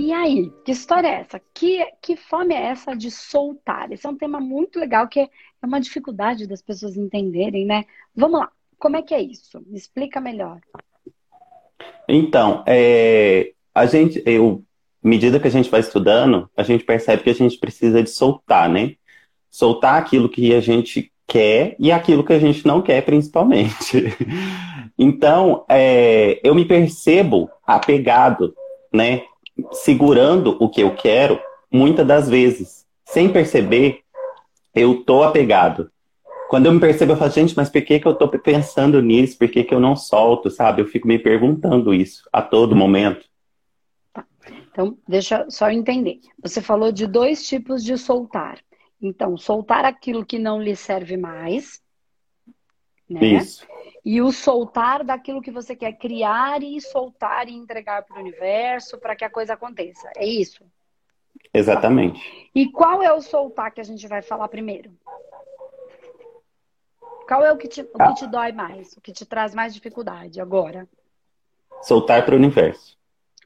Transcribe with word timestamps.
E 0.00 0.14
aí, 0.14 0.50
que 0.64 0.72
história 0.72 1.08
é 1.08 1.20
essa? 1.20 1.38
Que, 1.52 1.86
que 2.00 2.16
fome 2.16 2.54
é 2.54 2.68
essa 2.68 2.96
de 2.96 3.10
soltar? 3.10 3.92
Esse 3.92 4.06
é 4.06 4.08
um 4.08 4.16
tema 4.16 4.40
muito 4.40 4.78
legal 4.78 5.06
que 5.06 5.20
é 5.20 5.28
uma 5.62 5.78
dificuldade 5.78 6.46
das 6.46 6.62
pessoas 6.62 6.96
entenderem, 6.96 7.66
né? 7.66 7.84
Vamos 8.16 8.40
lá, 8.40 8.50
como 8.78 8.96
é 8.96 9.02
que 9.02 9.12
é 9.12 9.20
isso? 9.20 9.62
Me 9.66 9.76
explica 9.76 10.18
melhor. 10.18 10.58
Então, 12.08 12.64
é, 12.66 13.52
a 13.74 13.84
gente, 13.84 14.22
eu, 14.24 14.64
à 15.04 15.06
medida 15.06 15.38
que 15.38 15.46
a 15.46 15.50
gente 15.50 15.68
vai 15.68 15.80
estudando, 15.80 16.48
a 16.56 16.62
gente 16.62 16.82
percebe 16.82 17.22
que 17.22 17.30
a 17.30 17.34
gente 17.34 17.58
precisa 17.58 18.02
de 18.02 18.08
soltar, 18.08 18.70
né? 18.70 18.94
Soltar 19.50 19.98
aquilo 19.98 20.30
que 20.30 20.54
a 20.54 20.62
gente 20.62 21.12
quer 21.26 21.76
e 21.78 21.92
aquilo 21.92 22.24
que 22.24 22.32
a 22.32 22.38
gente 22.38 22.66
não 22.66 22.80
quer, 22.80 23.04
principalmente. 23.04 24.16
então, 24.98 25.62
é, 25.68 26.40
eu 26.42 26.54
me 26.54 26.64
percebo 26.64 27.50
apegado, 27.66 28.54
né? 28.90 29.24
Segurando 29.72 30.56
o 30.60 30.68
que 30.68 30.82
eu 30.82 30.94
quero, 30.94 31.40
muitas 31.70 32.06
das 32.06 32.28
vezes. 32.28 32.86
Sem 33.04 33.32
perceber, 33.32 34.00
eu 34.74 35.02
tô 35.04 35.22
apegado. 35.22 35.90
Quando 36.48 36.66
eu 36.66 36.72
me 36.72 36.80
percebo, 36.80 37.12
eu 37.12 37.16
falo, 37.16 37.30
gente, 37.30 37.56
mas 37.56 37.68
por 37.68 37.80
que, 37.82 38.00
que 38.00 38.06
eu 38.06 38.14
tô 38.14 38.28
pensando 38.28 39.00
nisso? 39.00 39.38
Por 39.38 39.48
que, 39.48 39.62
que 39.62 39.72
eu 39.72 39.78
não 39.78 39.94
solto, 39.94 40.50
sabe? 40.50 40.82
Eu 40.82 40.86
fico 40.86 41.06
me 41.06 41.18
perguntando 41.18 41.94
isso 41.94 42.28
a 42.32 42.42
todo 42.42 42.74
momento. 42.74 43.24
Tá. 44.12 44.26
Então, 44.70 44.98
deixa 45.06 45.46
só 45.48 45.70
eu 45.70 45.78
entender. 45.78 46.18
Você 46.42 46.60
falou 46.60 46.90
de 46.90 47.06
dois 47.06 47.46
tipos 47.46 47.84
de 47.84 47.96
soltar. 47.96 48.58
Então, 49.00 49.36
soltar 49.36 49.84
aquilo 49.84 50.26
que 50.26 50.38
não 50.38 50.60
lhe 50.60 50.74
serve 50.74 51.16
mais. 51.16 51.80
Né? 53.10 53.26
Isso. 53.26 53.66
E 54.04 54.22
o 54.22 54.30
soltar 54.30 55.02
daquilo 55.02 55.42
que 55.42 55.50
você 55.50 55.74
quer 55.74 55.92
criar 55.94 56.62
e 56.62 56.80
soltar 56.80 57.48
e 57.48 57.52
entregar 57.52 58.04
para 58.04 58.16
o 58.16 58.20
universo 58.20 58.96
para 58.98 59.16
que 59.16 59.24
a 59.24 59.30
coisa 59.30 59.54
aconteça. 59.54 60.08
É 60.16 60.24
isso? 60.24 60.64
Exatamente. 61.52 62.50
E 62.54 62.70
qual 62.70 63.02
é 63.02 63.12
o 63.12 63.20
soltar 63.20 63.72
que 63.72 63.80
a 63.80 63.84
gente 63.84 64.06
vai 64.06 64.22
falar 64.22 64.46
primeiro? 64.48 64.92
Qual 67.26 67.44
é 67.44 67.52
o 67.52 67.56
que 67.56 67.68
te, 67.68 67.82
o 67.82 67.98
que 67.98 68.14
te 68.14 68.26
dói 68.26 68.52
mais? 68.52 68.92
O 68.96 69.00
que 69.00 69.12
te 69.12 69.26
traz 69.26 69.54
mais 69.54 69.74
dificuldade 69.74 70.40
agora? 70.40 70.88
Soltar 71.82 72.24
para 72.24 72.34
o 72.34 72.38
universo. 72.38 72.96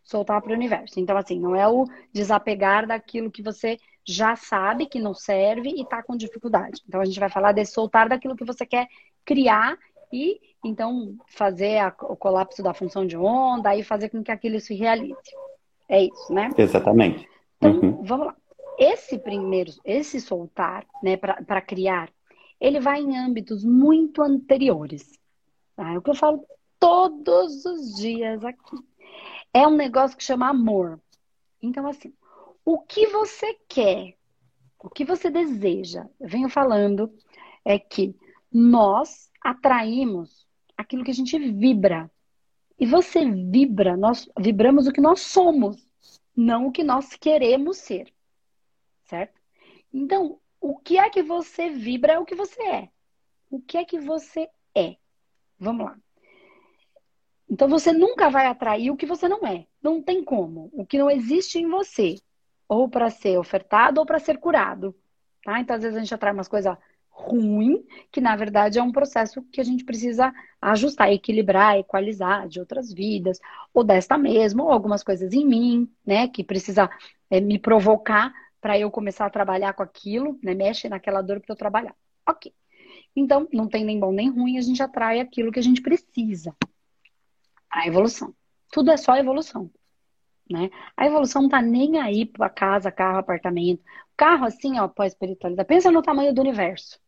Soltar 0.05 0.41
para 0.43 0.53
o 0.53 0.55
universo. 0.55 1.01
Então, 1.01 1.17
assim, 1.17 1.41
não 1.41 1.57
é 1.57 1.67
o 1.67 1.87
desapegar 2.13 2.87
daquilo 2.87 3.31
que 3.31 3.43
você 3.43 3.79
já 4.07 4.37
sabe 4.37 4.87
que 4.87 5.01
não 5.01 5.15
serve 5.15 5.71
e 5.71 5.83
está 5.83 6.03
com 6.03 6.17
dificuldade. 6.17 6.83
Então 6.87 7.01
a 7.01 7.05
gente 7.05 7.19
vai 7.19 7.31
falar 7.31 7.53
de 7.53 7.65
soltar 7.65 8.09
daquilo 8.09 8.37
que 8.37 8.45
você 8.45 8.67
quer 8.67 8.87
criar 9.25 9.79
e 10.13 10.39
então 10.63 11.17
fazer 11.27 11.79
a, 11.79 11.95
o 12.03 12.15
colapso 12.15 12.63
da 12.63 12.75
função 12.75 13.07
de 13.07 13.17
onda 13.17 13.75
e 13.75 13.83
fazer 13.83 14.11
com 14.11 14.23
que 14.23 14.31
aquilo 14.31 14.61
se 14.61 14.75
realize. 14.75 15.17
É 15.89 16.05
isso, 16.05 16.33
né? 16.33 16.51
Exatamente. 16.57 17.27
Então, 17.57 17.81
uhum. 17.81 18.03
vamos 18.03 18.27
lá. 18.27 18.37
Esse 18.79 19.19
primeiro, 19.19 19.73
esse 19.85 20.21
soltar, 20.21 20.85
né, 21.03 21.17
para 21.17 21.63
criar, 21.63 22.11
ele 22.61 22.81
vai 22.81 23.01
em 23.01 23.17
âmbitos 23.17 23.65
muito 23.65 24.21
anteriores. 24.21 25.13
Tá? 25.77 25.93
É 25.93 25.99
o 25.99 26.03
que 26.03 26.11
eu 26.11 26.15
falo 26.15 26.45
todos 26.79 27.65
os 27.65 27.95
dias 27.95 28.45
aqui. 28.45 28.77
É 29.55 29.67
um 29.67 29.77
negócio 29.77 30.17
que 30.17 30.25
chama 30.25 30.49
amor. 30.49 31.01
Então, 31.63 31.87
assim, 31.87 32.13
o 32.65 32.81
que 32.81 33.07
você 33.07 33.55
quer, 33.69 34.17
o 34.81 34.91
que 34.91 35.05
você 35.05 35.31
deseja. 35.31 36.07
Eu 36.21 36.29
venho 36.29 36.49
falando 36.49 37.11
é 37.65 37.79
que 37.79 38.15
nós 38.53 39.31
atraímos 39.41 40.47
aquilo 40.77 41.05
que 41.05 41.11
a 41.11 41.15
gente 41.15 41.39
vibra. 41.39 42.11
E 42.79 42.85
você 42.85 43.25
vibra, 43.25 43.97
nós 43.97 44.29
vibramos 44.39 44.87
o 44.87 44.93
que 44.93 45.01
nós 45.01 45.21
somos, 45.21 45.89
não 46.37 46.67
o 46.67 46.73
que 46.73 46.83
nós 46.83 47.15
queremos 47.15 47.79
ser. 47.79 48.13
Certo? 49.05 49.41
Então, 49.93 50.41
o 50.61 50.77
que 50.77 50.99
é 50.99 51.09
que 51.09 51.23
você 51.23 51.71
vibra 51.71 52.15
é 52.15 52.19
o 52.19 52.25
que 52.25 52.35
você 52.35 52.63
é. 52.63 52.91
O 53.51 53.61
que 53.61 53.79
é 53.79 53.85
que 53.85 54.01
você 54.01 54.49
é? 54.75 54.97
Vamos 55.59 55.87
lá. 55.87 55.99
Então 57.49 57.69
você 57.69 57.93
nunca 57.93 58.31
vai 58.31 58.47
atrair 58.47 58.91
o 58.91 58.97
que 58.97 59.07
você 59.07 59.29
não 59.29 59.47
é. 59.47 59.67
Não 59.83 60.03
tem 60.03 60.25
como. 60.25 60.71
O 60.73 60.87
que 60.87 60.99
não 60.99 61.11
existe 61.11 61.59
em 61.59 61.69
você 61.69 62.17
ou 62.69 62.89
para 62.89 63.11
ser 63.11 63.39
ofertado 63.39 64.01
ou 64.01 64.07
para 64.07 64.19
ser 64.19 64.39
curado. 64.39 64.95
Tá? 65.45 65.61
Então, 65.61 65.77
às 65.77 65.83
vezes, 65.83 65.97
a 65.97 66.01
gente 66.01 66.15
atrai 66.15 66.33
umas 66.33 66.49
coisas 66.49 66.77
ruins, 67.11 67.81
que 68.11 68.21
na 68.21 68.35
verdade 68.35 68.79
é 68.79 68.83
um 68.83 68.91
processo 68.91 69.41
que 69.53 69.61
a 69.61 69.65
gente 69.65 69.85
precisa 69.85 70.33
ajustar, 70.61 71.13
equilibrar, 71.13 71.79
equalizar 71.79 72.49
de 72.49 72.59
outras 72.59 72.93
vidas, 72.93 73.39
ou 73.73 73.85
desta 73.85 74.19
mesmo, 74.19 74.65
ou 74.65 74.73
algumas 74.73 75.05
coisas 75.05 75.33
em 75.33 75.47
mim, 75.47 75.89
né, 76.05 76.27
que 76.27 76.43
precisa 76.43 76.91
é, 77.31 77.41
me 77.41 77.59
provocar 77.59 78.33
para 78.61 78.79
eu 78.79 78.91
começar 78.91 79.27
a 79.27 79.31
trabalhar 79.31 79.75
com 79.75 79.83
aquilo, 79.83 80.39
né, 80.43 80.55
mexe 80.55 80.89
naquela 80.89 81.23
dor 81.23 81.41
para 81.41 81.53
eu 81.53 81.57
trabalhar. 81.57 81.95
Ok. 82.29 82.53
Então, 83.15 83.47
não 83.53 83.69
tem 83.69 83.85
nem 83.85 84.01
bom 84.01 84.11
nem 84.11 84.29
ruim, 84.29 84.59
a 84.59 84.63
gente 84.63 84.83
atrai 84.83 85.21
aquilo 85.21 85.53
que 85.53 85.61
a 85.61 85.63
gente 85.63 85.81
precisa. 85.83 86.53
A 87.75 87.89
evolução. 87.89 88.33
Tudo 88.71 88.93
é 88.93 88.97
só 88.97 89.17
evolução. 89.17 89.69
Né? 90.49 90.71
A 90.97 91.07
evolução 91.07 91.43
não 91.43 91.49
tá 91.49 91.61
nem 91.61 91.99
aí 91.99 92.25
para 92.25 92.49
casa, 92.49 92.93
carro, 92.93 93.19
apartamento. 93.19 93.83
Carro, 94.17 94.45
assim, 94.45 94.79
ó, 94.79 94.87
pós-espiritualidade. 94.87 95.67
Pensa 95.67 95.91
no 95.91 96.01
tamanho 96.01 96.33
do 96.33 96.41
universo. 96.41 97.01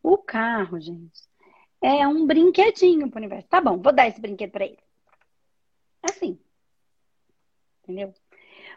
O 0.00 0.16
carro, 0.16 0.80
gente, 0.80 1.20
é 1.82 2.06
um 2.06 2.24
brinquedinho 2.24 3.10
pro 3.10 3.18
universo. 3.18 3.48
Tá 3.48 3.60
bom, 3.60 3.78
vou 3.78 3.92
dar 3.92 4.06
esse 4.06 4.20
brinquedo 4.20 4.52
para 4.52 4.66
ele. 4.66 4.78
É 6.04 6.12
assim. 6.12 6.38
Entendeu? 7.82 8.14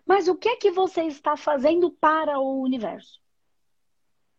Mas 0.07 0.27
o 0.27 0.35
que 0.35 0.49
é 0.49 0.55
que 0.55 0.71
você 0.71 1.03
está 1.03 1.37
fazendo 1.37 1.91
para 1.91 2.39
o 2.39 2.59
universo? 2.59 3.21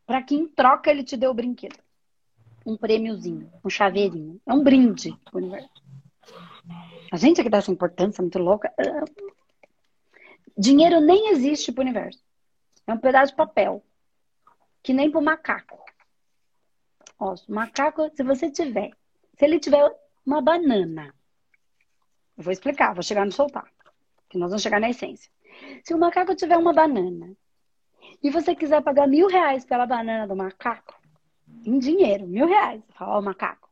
Para 0.05 0.23
que 0.23 0.35
em 0.35 0.49
troca 0.49 0.91
ele 0.91 1.05
te 1.05 1.17
dê 1.17 1.29
o 1.29 1.35
brinquedo. 1.35 1.79
Um 2.67 2.77
prêmiozinho, 2.77 3.51
um 3.65 3.71
chaveirinho. 3.71 4.41
É 4.45 4.53
um 4.53 4.65
brinde 4.65 5.17
pro 5.25 5.39
universo. 5.39 5.84
A 7.15 7.17
gente 7.17 7.41
é 7.41 7.45
que 7.45 7.49
dá 7.49 7.59
essa 7.59 7.71
importância 7.71 8.21
muito 8.21 8.41
louca. 8.41 8.75
Dinheiro 10.59 11.01
nem 11.01 11.29
existe 11.29 11.71
pro 11.71 11.83
universo. 11.83 12.21
É 12.89 12.93
um 12.93 12.99
pedaço 12.99 13.31
de 13.31 13.37
papel. 13.37 13.85
Que 14.83 14.93
nem 14.93 15.09
pro 15.09 15.23
macaco. 15.23 15.79
Ó, 17.17 17.37
macaco, 17.49 18.11
se 18.17 18.25
você 18.25 18.51
tiver, 18.51 18.91
se 19.39 19.45
ele 19.45 19.61
tiver 19.61 19.97
uma 20.27 20.43
banana, 20.43 21.15
eu 22.37 22.43
vou 22.43 22.53
explicar, 22.53 22.93
vou 22.93 23.03
chegar 23.05 23.25
no 23.25 23.31
soltar, 23.31 23.71
que 24.29 24.37
nós 24.37 24.51
vamos 24.51 24.65
chegar 24.65 24.81
na 24.81 24.91
essência. 24.91 25.31
Se 25.85 25.95
o 25.95 25.99
macaco 25.99 26.35
tiver 26.35 26.57
uma 26.57 26.73
banana 26.73 27.33
e 28.21 28.29
você 28.29 28.57
quiser 28.57 28.83
pagar 28.83 29.07
mil 29.07 29.29
reais 29.29 29.65
pela 29.65 29.87
banana 29.87 30.27
do 30.27 30.35
macaco, 30.35 31.01
em 31.65 31.79
dinheiro, 31.79 32.27
mil 32.27 32.49
reais, 32.49 32.83
fala, 32.93 33.19
ó, 33.19 33.23
macaco, 33.23 33.64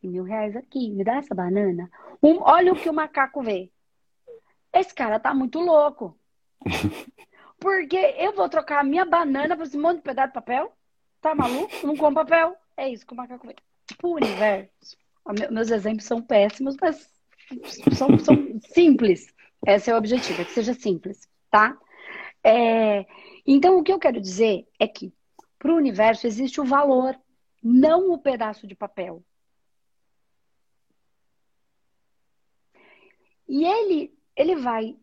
tem 0.00 0.10
mil 0.10 0.24
reais 0.24 0.56
aqui, 0.56 0.90
me 0.90 1.04
dá 1.04 1.16
essa 1.16 1.34
banana. 1.34 1.90
Um, 2.22 2.40
olha 2.40 2.72
o 2.72 2.76
que 2.76 2.88
o 2.88 2.94
macaco 2.94 3.42
vê. 3.42 3.70
Esse 4.72 4.94
cara 4.94 5.18
tá 5.18 5.34
muito 5.34 5.58
louco. 5.58 6.18
Porque 7.60 7.96
eu 7.96 8.34
vou 8.34 8.48
trocar 8.48 8.80
a 8.80 8.84
minha 8.84 9.04
banana 9.04 9.56
por 9.56 9.64
esse 9.64 9.76
monte 9.76 9.96
de 9.96 10.02
pedaço 10.02 10.28
de 10.28 10.34
papel? 10.34 10.72
Tá 11.20 11.34
maluco? 11.34 11.86
Não 11.86 11.96
como 11.96 12.14
papel. 12.14 12.56
É 12.76 12.88
isso 12.88 13.04
que 13.04 13.12
o 13.12 13.16
macaco 13.16 13.46
vê. 13.46 13.56
Tipo, 13.86 14.08
o 14.08 14.14
universo. 14.14 14.96
Meus 15.50 15.70
exemplos 15.70 16.04
são 16.04 16.22
péssimos, 16.22 16.76
mas 16.80 17.10
são, 17.96 18.18
são 18.18 18.60
simples. 18.72 19.26
Esse 19.66 19.90
é 19.90 19.94
o 19.94 19.98
objetivo, 19.98 20.40
é 20.40 20.44
que 20.44 20.52
seja 20.52 20.72
simples, 20.72 21.28
tá? 21.50 21.76
É, 22.44 23.04
então, 23.46 23.78
o 23.78 23.82
que 23.82 23.92
eu 23.92 23.98
quero 23.98 24.20
dizer 24.20 24.66
é 24.78 24.86
que 24.86 25.12
para 25.58 25.72
o 25.72 25.76
universo 25.76 26.26
existe 26.26 26.60
o 26.60 26.64
valor, 26.64 27.18
não 27.62 28.12
o 28.12 28.18
pedaço 28.18 28.66
de 28.66 28.74
papel. 28.74 29.22
E 33.48 33.64
ele, 33.64 34.14
ele 34.36 34.56
vai 34.56 34.96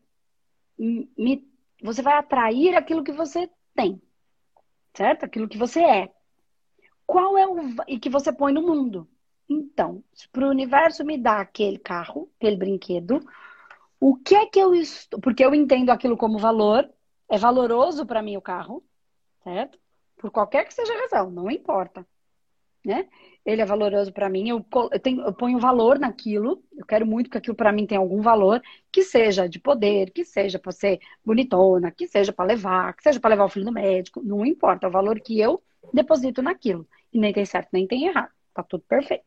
me, 0.78 1.48
você 1.82 2.02
vai 2.02 2.14
atrair 2.18 2.76
aquilo 2.76 3.04
que 3.04 3.12
você 3.12 3.50
tem, 3.74 4.02
certo? 4.94 5.24
Aquilo 5.24 5.48
que 5.48 5.58
você 5.58 5.82
é. 5.82 6.14
Qual 7.06 7.38
é 7.38 7.48
o 7.48 7.58
e 7.88 8.00
que 8.00 8.10
você 8.10 8.32
põe 8.32 8.54
no 8.54 8.62
mundo? 8.62 9.08
Então, 9.48 10.04
para 10.32 10.46
o 10.46 10.50
universo 10.50 11.04
me 11.06 11.18
dá 11.18 11.40
aquele 11.40 11.78
carro, 11.78 12.32
aquele 12.38 12.58
brinquedo, 12.58 13.20
o 14.00 14.16
que 14.16 14.36
é 14.36 14.46
que 14.48 14.60
eu 14.60 14.74
estou? 14.74 15.20
Porque 15.20 15.46
eu 15.46 15.54
entendo 15.54 15.92
aquilo 15.92 16.18
como 16.18 16.38
valor, 16.40 16.90
é 17.30 17.38
valoroso 17.38 18.06
para 18.06 18.24
mim 18.24 18.38
o 18.38 18.42
carro, 18.42 18.84
certo? 19.44 19.80
Por 20.18 20.32
qualquer 20.32 20.66
que 20.66 20.74
seja 20.74 20.94
a 20.94 21.02
razão, 21.02 21.30
não 21.30 21.50
importa 21.50 22.06
né? 22.86 23.08
Ele 23.46 23.62
é 23.62 23.66
valoroso 23.66 24.12
para 24.12 24.30
mim, 24.30 24.50
eu, 24.50 24.66
eu, 24.92 25.00
tenho, 25.00 25.22
eu 25.22 25.34
ponho 25.34 25.60
valor 25.60 26.00
naquilo, 26.00 26.64
eu 26.76 26.86
quero 26.86 27.06
muito 27.06 27.30
que 27.30 27.38
aquilo 27.38 27.56
para 27.56 27.72
mim 27.72 27.86
tenha 27.86 28.00
algum 28.00 28.22
valor, 28.22 28.62
que 28.92 29.04
seja 29.04 29.48
de 29.48 29.60
poder, 29.60 30.12
que 30.12 30.26
seja 30.26 30.58
para 30.58 30.72
ser 30.72 31.00
bonitona, 31.24 31.92
que 31.92 32.08
seja 32.08 32.34
para 32.34 32.46
levar, 32.46 32.94
que 32.96 33.04
seja 33.04 33.20
para 33.20 33.32
levar 33.32 33.46
o 33.46 33.50
filho 33.50 33.66
no 33.66 33.72
médico, 33.72 34.22
não 34.24 34.46
importa, 34.46 34.88
é 34.88 34.90
o 34.90 34.92
valor 34.92 35.20
que 35.20 35.40
eu 35.40 35.62
deposito 35.94 36.42
naquilo. 36.42 36.88
E 37.14 37.20
nem 37.20 37.34
tem 37.34 37.46
certo, 37.46 37.70
nem 37.72 37.88
tem 37.88 38.08
errado, 38.08 38.32
tá 38.54 38.64
tudo 38.64 38.84
perfeito. 38.88 39.24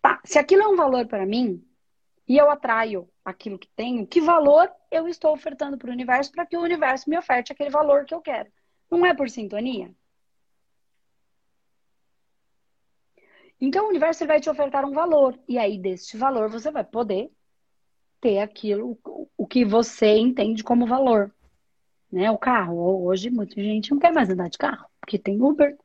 Tá, 0.00 0.20
se 0.24 0.38
aquilo 0.38 0.62
é 0.62 0.68
um 0.68 0.76
valor 0.76 1.06
para 1.06 1.26
mim, 1.26 1.62
e 2.26 2.38
eu 2.38 2.50
atraio 2.50 3.08
aquilo 3.24 3.58
que 3.58 3.68
tenho, 3.76 4.06
que 4.06 4.20
valor 4.20 4.70
eu 4.90 5.08
estou 5.08 5.32
ofertando 5.32 5.76
para 5.76 5.90
o 5.90 5.92
universo 5.92 6.32
para 6.32 6.46
que 6.46 6.56
o 6.56 6.62
universo 6.62 7.08
me 7.08 7.18
oferte 7.18 7.52
aquele 7.52 7.70
valor 7.70 8.04
que 8.04 8.14
eu 8.14 8.20
quero. 8.20 8.50
Não 8.90 9.04
é 9.06 9.14
por 9.14 9.28
sintonia? 9.28 9.94
Então 13.64 13.86
o 13.86 13.90
universo 13.90 14.26
vai 14.26 14.40
te 14.40 14.50
ofertar 14.50 14.84
um 14.84 14.90
valor 14.90 15.38
e 15.48 15.56
aí 15.56 15.78
deste 15.78 16.16
valor 16.16 16.50
você 16.50 16.68
vai 16.68 16.82
poder 16.82 17.30
ter 18.20 18.40
aquilo 18.40 18.98
o 19.36 19.46
que 19.46 19.64
você 19.64 20.16
entende 20.16 20.64
como 20.64 20.84
valor, 20.84 21.32
né? 22.10 22.28
O 22.32 22.36
carro. 22.36 23.04
Hoje 23.04 23.30
muita 23.30 23.62
gente 23.62 23.92
não 23.92 24.00
quer 24.00 24.12
mais 24.12 24.28
andar 24.28 24.48
de 24.50 24.58
carro, 24.58 24.84
porque 25.00 25.16
tem 25.16 25.40
Uber. 25.40 25.78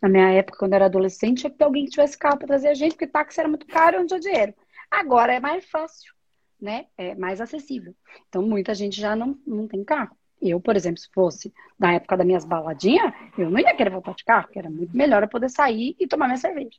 Na 0.00 0.08
minha 0.08 0.30
época, 0.30 0.58
quando 0.58 0.72
eu 0.72 0.76
era 0.76 0.86
adolescente, 0.86 1.40
tinha 1.40 1.50
que 1.50 1.58
ter 1.58 1.64
alguém 1.64 1.84
que 1.84 1.90
tivesse 1.90 2.16
carro 2.16 2.38
para 2.38 2.46
trazer 2.46 2.68
a 2.68 2.74
gente, 2.74 2.92
porque 2.92 3.06
táxi 3.06 3.40
era 3.40 3.48
muito 3.48 3.66
caro 3.66 3.96
e 3.96 3.98
não 3.98 4.06
tinha 4.06 4.20
dinheiro. 4.20 4.54
Agora 4.90 5.34
é 5.34 5.40
mais 5.40 5.66
fácil, 5.66 6.14
né? 6.58 6.86
É 6.96 7.14
mais 7.14 7.42
acessível. 7.42 7.94
Então 8.30 8.40
muita 8.40 8.74
gente 8.74 8.98
já 8.98 9.14
não, 9.14 9.38
não 9.46 9.68
tem 9.68 9.84
carro. 9.84 10.16
Eu, 10.40 10.60
por 10.62 10.76
exemplo, 10.76 10.98
se 10.98 11.10
fosse 11.12 11.52
na 11.78 11.92
época 11.92 12.16
das 12.16 12.26
minhas 12.26 12.44
baladinhas, 12.46 13.12
eu 13.36 13.50
não 13.50 13.60
ia 13.60 13.74
querer 13.76 13.90
voltar 13.90 14.14
de 14.14 14.24
carro, 14.24 14.44
porque 14.44 14.58
era 14.58 14.70
muito 14.70 14.96
melhor 14.96 15.22
eu 15.22 15.28
poder 15.28 15.50
sair 15.50 15.94
e 15.98 16.06
tomar 16.06 16.26
minha 16.26 16.38
cerveja, 16.38 16.78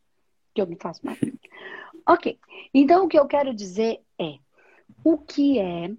que 0.65 0.71
eu 0.71 0.75
não 0.75 0.77
faço 0.77 1.05
mais. 1.05 1.19
ok. 2.07 2.39
Então, 2.73 3.05
o 3.05 3.07
que 3.07 3.17
eu 3.17 3.27
quero 3.27 3.53
dizer 3.53 4.01
é 4.19 4.37
o 5.03 5.17
que 5.17 5.59
é 5.59 5.91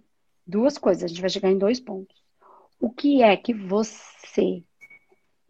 duas 0.47 0.77
coisas, 0.77 1.05
a 1.05 1.09
gente 1.09 1.21
vai 1.21 1.31
chegar 1.31 1.51
em 1.51 1.59
dois 1.59 1.81
pontos. 1.81 2.17
O 2.81 2.91
que 2.91 3.23
é 3.23 3.37
que 3.37 3.55
você 3.55 4.63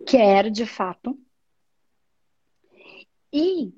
quer 0.07 0.51
de 0.51 0.67
fato? 0.67 1.19
E 3.33 3.73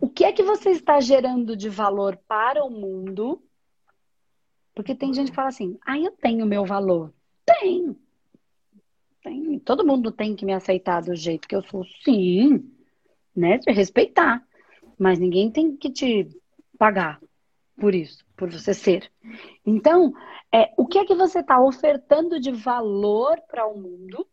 o 0.00 0.08
que 0.08 0.24
é 0.24 0.32
que 0.32 0.42
você 0.42 0.70
está 0.70 1.00
gerando 1.00 1.56
de 1.56 1.68
valor 1.68 2.16
para 2.26 2.64
o 2.64 2.70
mundo 2.70 3.42
porque 4.74 4.94
tem 4.94 5.12
gente 5.12 5.30
que 5.30 5.36
fala 5.36 5.48
assim, 5.48 5.78
ah, 5.84 5.98
eu 5.98 6.10
tenho 6.12 6.46
meu 6.46 6.64
valor. 6.64 7.12
Tem. 7.44 7.94
Tem. 9.22 9.58
Todo 9.58 9.86
mundo 9.86 10.10
tem 10.10 10.34
que 10.34 10.44
me 10.44 10.54
aceitar 10.54 11.02
do 11.02 11.14
jeito 11.14 11.46
que 11.46 11.54
eu 11.54 11.62
sou, 11.64 11.84
sim. 12.02 12.70
Né? 13.34 13.58
Te 13.58 13.70
respeitar. 13.72 14.42
Mas 14.98 15.18
ninguém 15.18 15.50
tem 15.50 15.76
que 15.76 15.90
te 15.90 16.28
pagar 16.78 17.20
por 17.80 17.94
isso, 17.94 18.24
por 18.36 18.50
você 18.50 18.74
ser. 18.74 19.10
Então, 19.64 20.12
é, 20.52 20.72
o 20.76 20.86
que 20.86 20.98
é 20.98 21.04
que 21.04 21.14
você 21.14 21.40
está 21.40 21.60
ofertando 21.60 22.38
de 22.38 22.52
valor 22.52 23.40
para 23.48 23.66
o 23.66 23.80
mundo? 23.80 24.28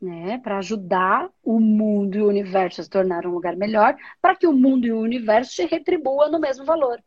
Né, 0.00 0.38
para 0.38 0.56
ajudar 0.56 1.30
o 1.42 1.60
mundo 1.60 2.16
e 2.16 2.22
o 2.22 2.28
universo 2.28 2.80
a 2.80 2.84
se 2.84 2.88
tornar 2.88 3.26
um 3.26 3.32
lugar 3.32 3.54
melhor, 3.54 3.94
para 4.18 4.34
que 4.34 4.46
o 4.46 4.52
mundo 4.52 4.86
e 4.86 4.92
o 4.92 4.98
universo 4.98 5.54
te 5.54 5.66
retribua 5.66 6.26
no 6.30 6.40
mesmo 6.40 6.64
valor. 6.64 7.04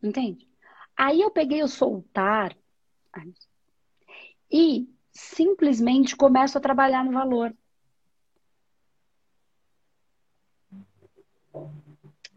Entende? 0.00 0.48
Aí 0.96 1.20
eu 1.20 1.32
peguei 1.32 1.64
o 1.64 1.68
soltar 1.68 2.56
e 4.48 4.88
simplesmente 5.12 6.16
começo 6.16 6.56
a 6.56 6.60
trabalhar 6.60 7.04
no 7.04 7.12
valor. 7.12 7.54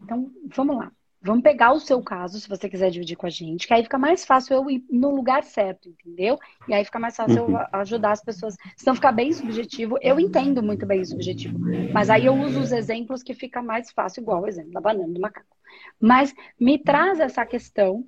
Então, 0.01 0.31
vamos 0.55 0.77
lá. 0.77 0.91
Vamos 1.25 1.41
pegar 1.41 1.71
o 1.71 1.79
seu 1.79 2.03
caso, 2.03 2.39
se 2.39 2.47
você 2.47 2.69
quiser 2.69 2.91
dividir 2.91 3.17
com 3.17 3.25
a 3.25 3.31
gente, 3.31 3.65
que 3.65 3.73
aí 3.73 3.81
fica 3.81 3.97
mais 3.97 4.23
fácil 4.23 4.53
eu 4.53 4.69
ir 4.69 4.85
no 4.91 5.09
lugar 5.09 5.43
certo, 5.43 5.89
entendeu? 5.89 6.37
E 6.67 6.73
aí 6.73 6.85
fica 6.85 6.99
mais 6.99 7.15
fácil 7.15 7.45
uhum. 7.45 7.57
eu 7.57 7.65
ajudar 7.79 8.11
as 8.11 8.23
pessoas. 8.23 8.55
Se 8.77 8.85
não 8.85 8.93
ficar 8.93 9.11
bem 9.11 9.33
subjetivo, 9.33 9.97
eu 10.03 10.19
entendo 10.19 10.61
muito 10.61 10.85
bem 10.85 11.03
subjetivo. 11.03 11.57
Mas 11.91 12.11
aí 12.11 12.27
eu 12.27 12.35
uso 12.35 12.59
os 12.59 12.71
exemplos 12.71 13.23
que 13.23 13.33
fica 13.33 13.59
mais 13.59 13.89
fácil, 13.89 14.21
igual 14.21 14.43
o 14.43 14.47
exemplo 14.47 14.71
da 14.71 14.79
banana 14.79 15.11
do 15.11 15.19
macaco. 15.19 15.57
Mas 15.99 16.31
me 16.59 16.77
traz 16.77 17.19
essa 17.19 17.43
questão 17.43 18.05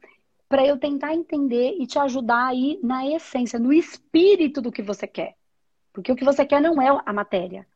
para 0.48 0.66
eu 0.66 0.78
tentar 0.78 1.14
entender 1.14 1.76
e 1.80 1.86
te 1.86 2.00
ajudar 2.00 2.48
aí 2.48 2.80
na 2.82 3.06
essência, 3.06 3.60
no 3.60 3.74
espírito 3.74 4.62
do 4.62 4.72
que 4.72 4.82
você 4.82 5.06
quer. 5.06 5.36
Porque 5.92 6.12
o 6.12 6.16
que 6.16 6.24
você 6.24 6.46
quer 6.46 6.62
não 6.62 6.82
é 6.82 6.88
a 7.06 7.14
matéria. 7.14 7.68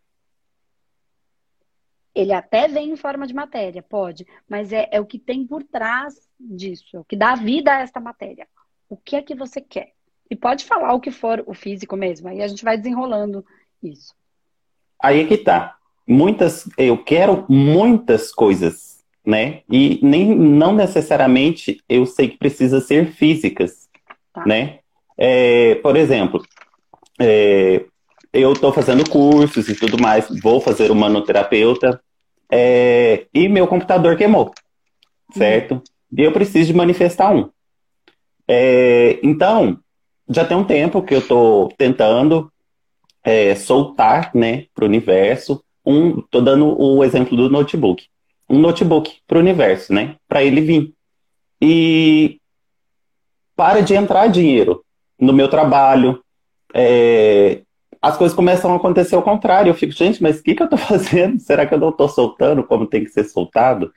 Ele 2.14 2.34
até 2.34 2.68
vem 2.68 2.92
em 2.92 2.96
forma 2.96 3.26
de 3.26 3.34
matéria, 3.34 3.82
pode, 3.82 4.28
mas 4.48 4.74
é, 4.74 4.88
é 4.92 5.00
o 5.00 5.06
que 5.06 5.18
tem 5.18 5.48
por 5.48 5.64
trás 5.64 6.30
disso, 6.40 6.98
é 6.98 7.00
o 7.00 7.06
que 7.06 7.16
dá 7.16 7.36
vida 7.36 7.74
a 7.74 7.80
esta 7.80 8.00
matéria. 8.00 8.48
O 8.90 8.98
que 8.98 9.16
é 9.16 9.22
que 9.22 9.34
você 9.34 9.62
quer? 9.62 9.94
E 10.30 10.36
pode 10.36 10.66
falar 10.66 10.94
o 10.94 11.00
que 11.00 11.12
for 11.12 11.44
o 11.48 11.54
físico 11.54 11.96
mesmo, 11.96 12.28
aí 12.28 12.42
a 12.42 12.48
gente 12.48 12.64
vai 12.64 12.78
desenrolando 12.78 13.46
isso. 13.82 14.14
Aí 15.02 15.22
é 15.22 15.28
que 15.28 15.38
tá. 15.38 15.78
Muitas, 16.08 16.70
eu 16.78 17.02
quero 17.02 17.46
muitas 17.50 18.32
coisas, 18.32 19.01
né? 19.26 19.62
E 19.72 20.00
nem 20.02 20.36
não 20.36 20.74
necessariamente 20.74 21.82
eu 21.88 22.06
sei 22.06 22.30
que 22.30 22.38
precisa 22.38 22.80
ser 22.80 23.12
físicas, 23.12 23.88
tá. 24.34 24.46
né? 24.46 24.80
É, 25.18 25.76
por 25.76 25.96
exemplo, 25.96 26.44
é, 27.20 27.86
eu 28.34 28.54
estou 28.54 28.74
fazendo 28.74 29.08
cursos 29.10 29.70
e 29.70 29.76
tudo 29.76 30.02
mais, 30.02 30.28
vou 30.42 30.60
fazer 30.60 30.90
o 30.90 30.96
manoterapeuta, 30.96 32.02
é, 32.52 33.28
e 33.34 33.48
meu 33.48 33.68
computador 33.68 34.18
queimou, 34.18 34.52
certo? 35.34 35.74
Uhum. 35.74 35.82
E 36.18 36.24
eu 36.24 36.32
preciso 36.32 36.72
de 36.72 36.78
manifestar 36.78 37.34
um. 37.34 37.50
É, 38.48 39.20
então, 39.24 39.80
já 40.30 40.44
tem 40.44 40.58
um 40.58 40.64
tempo 40.64 41.02
que 41.02 41.14
eu 41.14 41.20
estou 41.20 41.70
tentando 41.78 42.52
é, 43.24 43.56
soltar, 43.56 44.32
né, 44.34 44.66
para 44.74 44.84
o 44.84 44.88
universo, 44.88 45.64
um, 45.86 46.22
tô 46.22 46.42
dando 46.42 46.80
o 46.80 47.04
exemplo 47.04 47.36
do 47.38 47.50
notebook, 47.50 48.06
um 48.52 48.60
notebook 48.60 49.20
para 49.26 49.38
o 49.38 49.42
universo, 49.42 49.94
né, 49.94 50.18
para 50.28 50.44
ele 50.44 50.60
vir. 50.60 50.94
E 51.62 52.40
para 53.56 53.82
de 53.82 53.94
entrar 53.94 54.28
dinheiro 54.28 54.84
no 55.18 55.32
meu 55.32 55.48
trabalho, 55.48 56.22
é, 56.74 57.62
as 58.02 58.18
coisas 58.18 58.36
começam 58.36 58.74
a 58.74 58.76
acontecer 58.76 59.16
ao 59.16 59.24
contrário. 59.24 59.70
Eu 59.70 59.76
fico, 59.76 59.94
gente, 59.94 60.22
mas 60.22 60.40
o 60.40 60.44
que, 60.44 60.56
que 60.56 60.62
eu 60.62 60.66
estou 60.66 60.78
fazendo? 60.80 61.40
Será 61.40 61.66
que 61.66 61.74
eu 61.74 61.80
não 61.80 61.90
estou 61.90 62.10
soltando 62.10 62.64
como 62.64 62.88
tem 62.88 63.04
que 63.04 63.12
ser 63.12 63.24
soltado? 63.24 63.94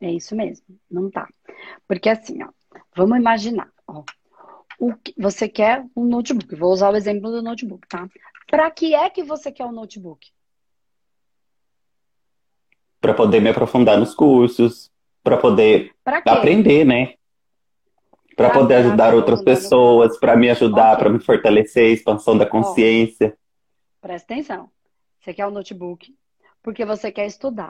É 0.00 0.10
isso 0.10 0.34
mesmo, 0.34 0.64
não 0.90 1.10
tá. 1.10 1.28
Porque 1.86 2.08
assim, 2.08 2.42
ó, 2.42 2.48
vamos 2.96 3.18
imaginar, 3.18 3.68
ó, 3.86 4.02
o 4.78 4.94
que, 4.94 5.14
você 5.16 5.48
quer 5.48 5.84
um 5.96 6.04
notebook. 6.04 6.54
Vou 6.56 6.72
usar 6.72 6.90
o 6.90 6.96
exemplo 6.96 7.30
do 7.30 7.42
notebook, 7.42 7.86
tá? 7.88 8.08
Para 8.48 8.70
que 8.70 8.94
é 8.94 9.10
que 9.10 9.22
você 9.22 9.50
quer 9.50 9.64
um 9.64 9.72
notebook? 9.72 10.33
Para 13.04 13.12
poder 13.12 13.38
me 13.38 13.50
aprofundar 13.50 13.98
nos 13.98 14.14
cursos, 14.14 14.90
para 15.22 15.36
poder 15.36 15.94
aprender, 16.24 16.86
né? 16.86 17.16
para 18.34 18.48
poder 18.48 18.76
ajudar 18.76 19.14
outras 19.14 19.42
pessoas, 19.42 20.18
para 20.18 20.34
me 20.38 20.48
ajudar, 20.48 20.94
okay. 20.94 21.04
para 21.04 21.12
me 21.12 21.20
fortalecer, 21.20 21.92
expansão 21.92 22.36
da 22.36 22.46
consciência. 22.46 23.36
Oh, 23.36 24.00
presta 24.00 24.32
atenção. 24.32 24.70
Você 25.20 25.34
quer 25.34 25.46
um 25.46 25.50
notebook 25.50 26.16
porque 26.62 26.82
você 26.86 27.12
quer 27.12 27.26
estudar, 27.26 27.68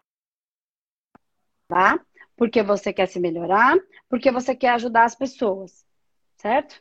tá? 1.67 1.99
Porque 2.37 2.63
você 2.63 2.93
quer 2.93 3.07
se 3.07 3.19
melhorar, 3.19 3.77
porque 4.09 4.31
você 4.31 4.55
quer 4.55 4.71
ajudar 4.71 5.03
as 5.03 5.17
pessoas, 5.17 5.85
certo? 6.37 6.81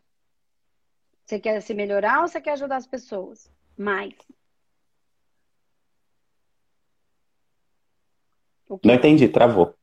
Você 1.26 1.40
quer 1.40 1.60
se 1.60 1.74
melhorar 1.74 2.22
ou 2.22 2.28
você 2.28 2.40
quer 2.40 2.52
ajudar 2.52 2.76
as 2.76 2.86
pessoas? 2.86 3.52
Mais. 3.76 4.14
Não 8.84 8.94
entendi, 8.94 9.28
travou. 9.28 9.76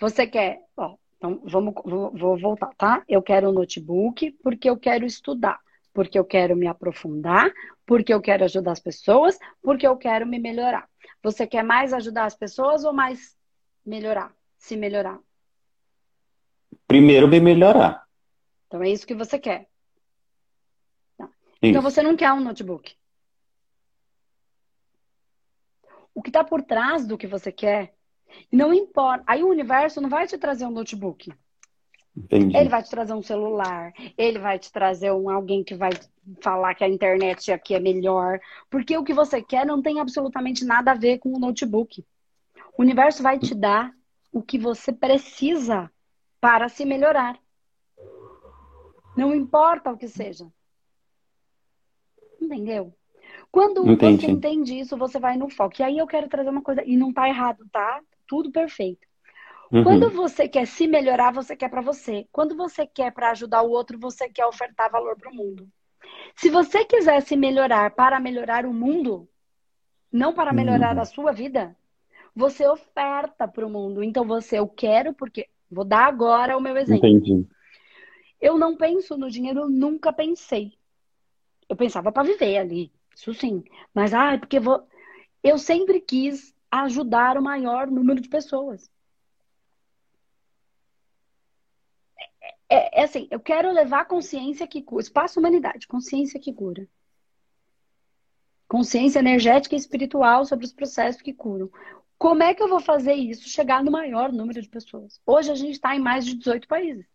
Você 0.00 0.26
quer, 0.26 0.60
ó, 0.76 0.94
então, 1.18 1.42
vamos, 1.44 1.74
vou 1.84 2.38
voltar, 2.38 2.70
tá? 2.76 3.02
Eu 3.08 3.20
quero 3.20 3.48
um 3.48 3.52
notebook 3.52 4.30
porque 4.42 4.70
eu 4.70 4.76
quero 4.76 5.04
estudar, 5.04 5.58
porque 5.92 6.16
eu 6.16 6.24
quero 6.24 6.56
me 6.56 6.68
aprofundar, 6.68 7.52
porque 7.84 8.14
eu 8.14 8.20
quero 8.20 8.44
ajudar 8.44 8.72
as 8.72 8.80
pessoas, 8.80 9.36
porque 9.60 9.86
eu 9.86 9.96
quero 9.96 10.24
me 10.24 10.38
melhorar. 10.38 10.88
Você 11.22 11.44
quer 11.44 11.64
mais 11.64 11.92
ajudar 11.92 12.26
as 12.26 12.36
pessoas 12.36 12.84
ou 12.84 12.92
mais 12.92 13.36
melhorar? 13.84 14.32
Se 14.56 14.76
melhorar? 14.76 15.18
Primeiro 16.86 17.26
me 17.26 17.40
melhorar. 17.40 18.06
Então 18.66 18.82
é 18.82 18.88
isso 18.88 19.06
que 19.06 19.14
você 19.14 19.40
quer. 19.40 19.68
Tá. 21.16 21.28
Então 21.60 21.82
você 21.82 22.00
não 22.00 22.16
quer 22.16 22.32
um 22.32 22.40
notebook. 22.40 22.96
O 26.14 26.22
que 26.22 26.30
está 26.30 26.44
por 26.44 26.62
trás 26.62 27.06
do 27.06 27.18
que 27.18 27.26
você 27.26 27.50
quer 27.50 27.97
não 28.50 28.72
importa. 28.72 29.24
Aí 29.26 29.42
o 29.42 29.48
universo 29.48 30.00
não 30.00 30.08
vai 30.08 30.26
te 30.26 30.38
trazer 30.38 30.66
um 30.66 30.70
notebook. 30.70 31.32
Entendi. 32.16 32.56
Ele 32.56 32.68
vai 32.68 32.82
te 32.82 32.90
trazer 32.90 33.14
um 33.14 33.22
celular, 33.22 33.92
ele 34.16 34.40
vai 34.40 34.58
te 34.58 34.72
trazer 34.72 35.12
um 35.12 35.30
alguém 35.30 35.62
que 35.62 35.74
vai 35.74 35.90
falar 36.40 36.74
que 36.74 36.82
a 36.82 36.88
internet 36.88 37.52
aqui 37.52 37.74
é 37.74 37.80
melhor, 37.80 38.40
porque 38.68 38.96
o 38.96 39.04
que 39.04 39.14
você 39.14 39.40
quer 39.40 39.64
não 39.64 39.80
tem 39.80 40.00
absolutamente 40.00 40.64
nada 40.64 40.90
a 40.90 40.94
ver 40.94 41.18
com 41.18 41.32
o 41.32 41.38
notebook. 41.38 42.04
O 42.76 42.82
universo 42.82 43.22
vai 43.22 43.38
te 43.38 43.54
dar 43.54 43.92
o 44.32 44.42
que 44.42 44.58
você 44.58 44.92
precisa 44.92 45.90
para 46.40 46.68
se 46.68 46.84
melhorar. 46.84 47.38
Não 49.16 49.34
importa 49.34 49.90
o 49.90 49.96
que 49.96 50.08
seja. 50.08 50.46
Entendeu? 52.40 52.94
Quando 53.50 53.88
Entendi. 53.88 54.26
você 54.26 54.30
entende 54.30 54.78
isso, 54.78 54.96
você 54.96 55.18
vai 55.18 55.36
no 55.36 55.48
foco. 55.48 55.76
E 55.78 55.82
aí 55.82 55.98
eu 55.98 56.06
quero 56.06 56.28
trazer 56.28 56.50
uma 56.50 56.62
coisa, 56.62 56.82
e 56.84 56.96
não 56.96 57.12
tá 57.12 57.28
errado, 57.28 57.66
tá? 57.72 58.00
Tudo 58.28 58.52
perfeito. 58.52 59.08
Uhum. 59.72 59.82
Quando 59.82 60.10
você 60.10 60.48
quer 60.48 60.66
se 60.66 60.86
melhorar, 60.86 61.32
você 61.32 61.56
quer 61.56 61.68
para 61.68 61.80
você. 61.80 62.26
Quando 62.30 62.56
você 62.56 62.86
quer 62.86 63.12
para 63.12 63.30
ajudar 63.30 63.62
o 63.62 63.70
outro, 63.70 63.98
você 63.98 64.28
quer 64.28 64.46
ofertar 64.46 64.90
valor 64.90 65.16
para 65.16 65.30
o 65.30 65.34
mundo. 65.34 65.68
Se 66.36 66.48
você 66.48 66.84
quiser 66.84 67.20
se 67.22 67.36
melhorar 67.36 67.90
para 67.90 68.20
melhorar 68.20 68.64
o 68.64 68.72
mundo, 68.72 69.28
não 70.12 70.32
para 70.32 70.52
melhorar 70.52 70.94
uhum. 70.94 71.02
a 71.02 71.04
sua 71.04 71.32
vida, 71.32 71.76
você 72.34 72.66
oferta 72.66 73.48
para 73.48 73.66
o 73.66 73.70
mundo. 73.70 74.02
Então 74.02 74.24
você, 74.24 74.58
eu 74.58 74.68
quero 74.68 75.12
porque 75.12 75.48
vou 75.70 75.84
dar 75.84 76.06
agora 76.06 76.56
o 76.56 76.60
meu 76.60 76.76
exemplo. 76.76 77.06
Entendi. 77.06 77.46
Eu 78.40 78.56
não 78.56 78.76
penso 78.76 79.18
no 79.18 79.28
dinheiro, 79.28 79.60
eu 79.60 79.68
nunca 79.68 80.12
pensei. 80.12 80.72
Eu 81.68 81.76
pensava 81.76 82.10
para 82.10 82.22
viver 82.22 82.56
ali, 82.56 82.92
isso 83.14 83.34
sim. 83.34 83.62
Mas 83.92 84.14
ah, 84.14 84.38
porque 84.38 84.60
vou 84.60 84.86
eu 85.42 85.58
sempre 85.58 86.00
quis 86.00 86.54
ajudar 86.70 87.36
o 87.36 87.42
maior 87.42 87.90
número 87.90 88.20
de 88.20 88.28
pessoas. 88.28 88.90
É, 92.70 93.00
é, 93.00 93.04
assim, 93.04 93.26
eu 93.30 93.40
quero 93.40 93.72
levar 93.72 94.04
consciência 94.04 94.66
que 94.66 94.82
cura, 94.82 95.02
espaço 95.02 95.40
humanidade, 95.40 95.86
consciência 95.86 96.38
que 96.38 96.52
cura. 96.52 96.86
Consciência 98.68 99.20
energética 99.20 99.74
e 99.74 99.78
espiritual 99.78 100.44
sobre 100.44 100.66
os 100.66 100.72
processos 100.72 101.22
que 101.22 101.32
curam. 101.32 101.70
Como 102.18 102.42
é 102.42 102.52
que 102.52 102.62
eu 102.62 102.68
vou 102.68 102.80
fazer 102.80 103.14
isso 103.14 103.48
chegar 103.48 103.82
no 103.82 103.90
maior 103.90 104.30
número 104.30 104.60
de 104.60 104.68
pessoas? 104.68 105.20
Hoje 105.24 105.50
a 105.50 105.54
gente 105.54 105.72
está 105.72 105.96
em 105.96 106.00
mais 106.00 106.26
de 106.26 106.34
18 106.34 106.68
países. 106.68 107.06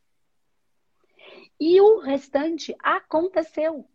E 1.60 1.80
o 1.80 2.00
restante 2.00 2.76
aconteceu. 2.80 3.88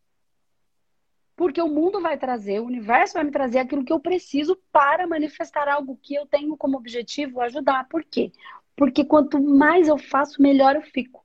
Porque 1.38 1.62
o 1.62 1.68
mundo 1.68 2.00
vai 2.00 2.18
trazer, 2.18 2.58
o 2.58 2.64
universo 2.64 3.14
vai 3.14 3.22
me 3.22 3.30
trazer 3.30 3.60
aquilo 3.60 3.84
que 3.84 3.92
eu 3.92 4.00
preciso 4.00 4.60
para 4.72 5.06
manifestar 5.06 5.68
algo 5.68 5.96
que 6.02 6.12
eu 6.12 6.26
tenho 6.26 6.56
como 6.56 6.76
objetivo 6.76 7.40
ajudar. 7.40 7.86
Por 7.86 8.04
quê? 8.04 8.32
Porque 8.74 9.04
quanto 9.04 9.40
mais 9.40 9.86
eu 9.86 9.96
faço, 9.96 10.42
melhor 10.42 10.74
eu 10.74 10.82
fico. 10.82 11.24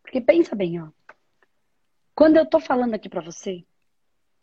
Porque 0.00 0.20
pensa 0.20 0.54
bem, 0.54 0.80
ó. 0.80 0.88
Quando 2.14 2.36
eu 2.36 2.46
tô 2.46 2.60
falando 2.60 2.94
aqui 2.94 3.08
para 3.08 3.20
você, 3.20 3.66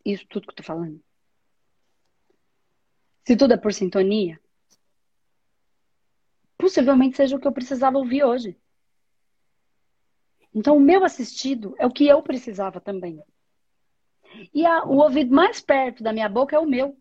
isso 0.04 0.28
tudo 0.28 0.46
que 0.46 0.52
eu 0.52 0.58
tô 0.58 0.64
falando, 0.64 1.02
se 3.24 3.38
tudo 3.38 3.54
é 3.54 3.58
por 3.58 3.72
sintonia, 3.72 4.38
possivelmente 6.58 7.16
seja 7.16 7.38
o 7.38 7.40
que 7.40 7.48
eu 7.48 7.54
precisava 7.54 7.98
ouvir 7.98 8.26
hoje. 8.26 8.60
Então, 10.54 10.76
o 10.76 10.82
meu 10.82 11.06
assistido 11.06 11.74
é 11.80 11.86
o 11.86 11.92
que 11.92 12.06
eu 12.06 12.22
precisava 12.22 12.82
também. 12.82 13.24
E 14.54 14.66
a, 14.66 14.84
o 14.86 14.98
ouvido 14.98 15.34
mais 15.34 15.62
perto 15.62 16.04
da 16.04 16.14
minha 16.14 16.30
boca 16.30 16.56
é 16.56 16.60
o 16.60 16.66
meu. 16.66 16.98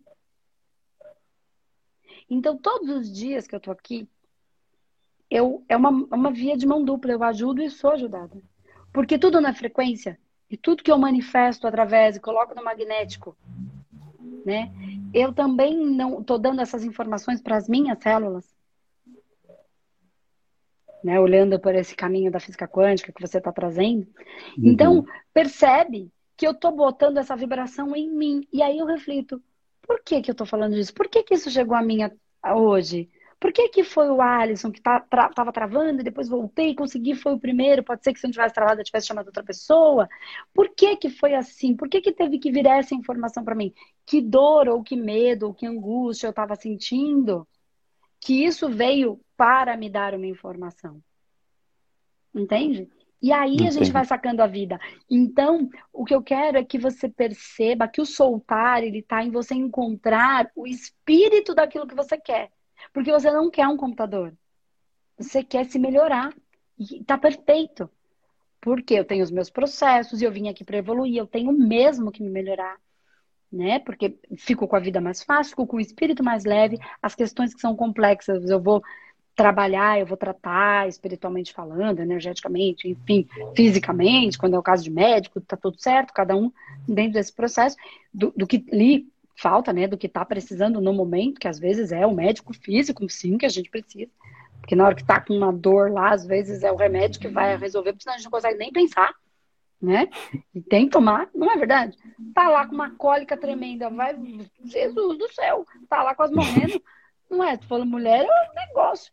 Então, 2.28 2.56
todos 2.56 2.88
os 2.88 3.12
dias 3.12 3.46
que 3.46 3.54
eu 3.54 3.60
tô 3.60 3.70
aqui, 3.70 4.08
eu, 5.30 5.64
é 5.68 5.76
uma, 5.76 5.90
uma 5.90 6.30
via 6.30 6.56
de 6.56 6.66
mão 6.66 6.84
dupla. 6.84 7.12
Eu 7.12 7.22
ajudo 7.22 7.62
e 7.62 7.70
sou 7.70 7.92
ajudada. 7.92 8.40
Porque 8.92 9.18
tudo 9.18 9.40
na 9.40 9.54
frequência 9.54 10.18
e 10.50 10.56
tudo 10.56 10.82
que 10.82 10.90
eu 10.90 10.98
manifesto 10.98 11.66
através 11.66 12.16
e 12.16 12.20
coloco 12.20 12.54
no 12.54 12.64
magnético, 12.64 13.36
né? 14.44 14.72
Eu 15.14 15.32
também 15.32 15.76
não 15.76 16.20
estou 16.20 16.38
dando 16.38 16.60
essas 16.60 16.84
informações 16.84 17.40
para 17.40 17.56
as 17.56 17.68
minhas 17.68 17.98
células, 18.00 18.44
né? 21.04 21.20
Olhando 21.20 21.58
por 21.60 21.74
esse 21.74 21.94
caminho 21.94 22.32
da 22.32 22.40
física 22.40 22.66
quântica 22.66 23.12
que 23.12 23.20
você 23.20 23.38
está 23.38 23.52
trazendo. 23.52 24.06
Uhum. 24.58 24.64
Então 24.64 25.06
percebe 25.32 26.10
que 26.40 26.46
eu 26.46 26.52
estou 26.52 26.72
botando 26.72 27.18
essa 27.18 27.36
vibração 27.36 27.94
em 27.94 28.08
mim 28.08 28.48
e 28.50 28.62
aí 28.62 28.78
eu 28.78 28.86
reflito: 28.86 29.42
por 29.82 30.02
que 30.02 30.22
que 30.22 30.30
eu 30.30 30.32
estou 30.32 30.46
falando 30.46 30.74
disso? 30.74 30.94
Por 30.94 31.06
que 31.06 31.22
que 31.22 31.34
isso 31.34 31.50
chegou 31.50 31.76
a 31.76 31.82
mim 31.82 31.98
hoje? 32.54 33.10
Por 33.38 33.52
que, 33.52 33.68
que 33.68 33.84
foi 33.84 34.08
o 34.08 34.22
Alisson 34.22 34.72
que 34.72 34.80
tá, 34.80 35.00
tava 35.00 35.52
travando 35.52 36.00
e 36.00 36.04
depois 36.04 36.28
voltei 36.28 36.70
e 36.70 36.74
consegui, 36.74 37.14
foi 37.14 37.34
o 37.34 37.38
primeiro? 37.38 37.84
Pode 37.84 38.02
ser 38.02 38.14
que 38.14 38.20
se 38.20 38.26
não 38.26 38.32
tivesse 38.32 38.54
travado 38.54 38.80
eu 38.80 38.84
tivesse 38.84 39.08
chamado 39.08 39.26
outra 39.26 39.44
pessoa. 39.44 40.08
Por 40.54 40.74
que 40.74 40.96
que 40.96 41.10
foi 41.10 41.34
assim? 41.34 41.76
Por 41.76 41.88
que 41.88 42.00
que 42.00 42.12
teve 42.12 42.38
que 42.38 42.50
vir 42.50 42.66
essa 42.66 42.94
informação 42.94 43.44
para 43.44 43.54
mim? 43.54 43.74
Que 44.06 44.22
dor 44.22 44.66
ou 44.68 44.82
que 44.82 44.96
medo 44.96 45.46
ou 45.46 45.54
que 45.54 45.66
angústia 45.66 46.26
eu 46.26 46.30
estava 46.30 46.56
sentindo? 46.56 47.46
Que 48.18 48.44
isso 48.44 48.68
veio 48.70 49.20
para 49.36 49.76
me 49.76 49.90
dar 49.90 50.14
uma 50.14 50.26
informação. 50.26 51.02
Entende? 52.34 52.88
E 53.22 53.32
aí 53.32 53.54
Entendi. 53.54 53.68
a 53.68 53.70
gente 53.70 53.92
vai 53.92 54.04
sacando 54.04 54.42
a 54.42 54.46
vida. 54.46 54.80
Então, 55.08 55.68
o 55.92 56.04
que 56.04 56.14
eu 56.14 56.22
quero 56.22 56.56
é 56.56 56.64
que 56.64 56.78
você 56.78 57.08
perceba 57.08 57.86
que 57.86 58.00
o 58.00 58.06
soltar, 58.06 58.82
ele 58.82 59.00
está 59.00 59.22
em 59.22 59.30
você 59.30 59.54
encontrar 59.54 60.50
o 60.56 60.66
espírito 60.66 61.54
daquilo 61.54 61.86
que 61.86 61.94
você 61.94 62.16
quer. 62.16 62.50
Porque 62.94 63.12
você 63.12 63.30
não 63.30 63.50
quer 63.50 63.68
um 63.68 63.76
computador. 63.76 64.34
Você 65.18 65.44
quer 65.44 65.66
se 65.66 65.78
melhorar. 65.78 66.34
E 66.78 67.04
tá 67.04 67.18
perfeito. 67.18 67.90
Porque 68.58 68.94
eu 68.94 69.04
tenho 69.04 69.22
os 69.22 69.30
meus 69.30 69.50
processos 69.50 70.22
e 70.22 70.24
eu 70.24 70.32
vim 70.32 70.48
aqui 70.48 70.64
para 70.64 70.78
evoluir, 70.78 71.16
eu 71.16 71.26
tenho 71.26 71.52
mesmo 71.52 72.10
que 72.10 72.22
me 72.22 72.30
melhorar. 72.30 72.76
Né? 73.52 73.80
Porque 73.80 74.16
fico 74.38 74.66
com 74.66 74.76
a 74.76 74.80
vida 74.80 75.00
mais 75.00 75.22
fácil, 75.22 75.50
fico 75.50 75.66
com 75.66 75.76
o 75.76 75.80
espírito 75.80 76.22
mais 76.22 76.44
leve, 76.44 76.78
as 77.02 77.14
questões 77.14 77.52
que 77.52 77.60
são 77.60 77.74
complexas 77.74 78.48
eu 78.48 78.62
vou 78.62 78.82
trabalhar, 79.40 79.98
eu 79.98 80.04
vou 80.04 80.18
tratar 80.18 80.86
espiritualmente 80.86 81.54
falando, 81.54 82.00
energeticamente, 82.00 82.86
enfim, 82.86 83.26
fisicamente, 83.56 84.36
quando 84.36 84.54
é 84.54 84.58
o 84.58 84.62
caso 84.62 84.84
de 84.84 84.90
médico, 84.90 85.40
tá 85.40 85.56
tudo 85.56 85.80
certo, 85.80 86.12
cada 86.12 86.36
um 86.36 86.52
dentro 86.86 87.14
desse 87.14 87.32
processo, 87.32 87.74
do, 88.12 88.30
do 88.36 88.46
que 88.46 88.58
lhe 88.70 89.08
falta, 89.34 89.72
né, 89.72 89.86
do 89.86 89.96
que 89.96 90.06
está 90.06 90.26
precisando 90.26 90.78
no 90.78 90.92
momento, 90.92 91.40
que 91.40 91.48
às 91.48 91.58
vezes 91.58 91.90
é 91.90 92.06
o 92.06 92.14
médico 92.14 92.52
físico, 92.52 93.08
sim, 93.08 93.38
que 93.38 93.46
a 93.46 93.48
gente 93.48 93.70
precisa. 93.70 94.10
Porque 94.60 94.76
na 94.76 94.84
hora 94.84 94.94
que 94.94 95.00
está 95.00 95.18
com 95.18 95.34
uma 95.34 95.50
dor 95.50 95.90
lá, 95.90 96.12
às 96.12 96.26
vezes 96.26 96.62
é 96.62 96.70
o 96.70 96.76
remédio 96.76 97.18
que 97.18 97.28
vai 97.28 97.56
resolver, 97.56 97.92
porque 97.92 98.02
senão 98.02 98.16
a 98.16 98.18
gente 98.18 98.26
não 98.26 98.30
consegue 98.30 98.58
nem 98.58 98.70
pensar, 98.70 99.14
né? 99.80 100.06
E 100.54 100.60
tem 100.60 100.84
que 100.84 100.92
tomar, 100.92 101.30
não 101.34 101.50
é 101.50 101.56
verdade? 101.56 101.96
Tá 102.34 102.50
lá 102.50 102.66
com 102.66 102.74
uma 102.74 102.90
cólica 102.90 103.38
tremenda, 103.38 103.88
vai, 103.88 104.14
Jesus 104.62 105.16
do 105.16 105.32
céu, 105.32 105.64
tá 105.88 106.02
lá 106.02 106.14
quase 106.14 106.34
morrendo, 106.34 106.82
não 107.30 107.42
é? 107.42 107.56
Tu 107.56 107.66
falou, 107.66 107.86
mulher, 107.86 108.26
é 108.26 108.50
um 108.50 108.54
negócio. 108.66 109.10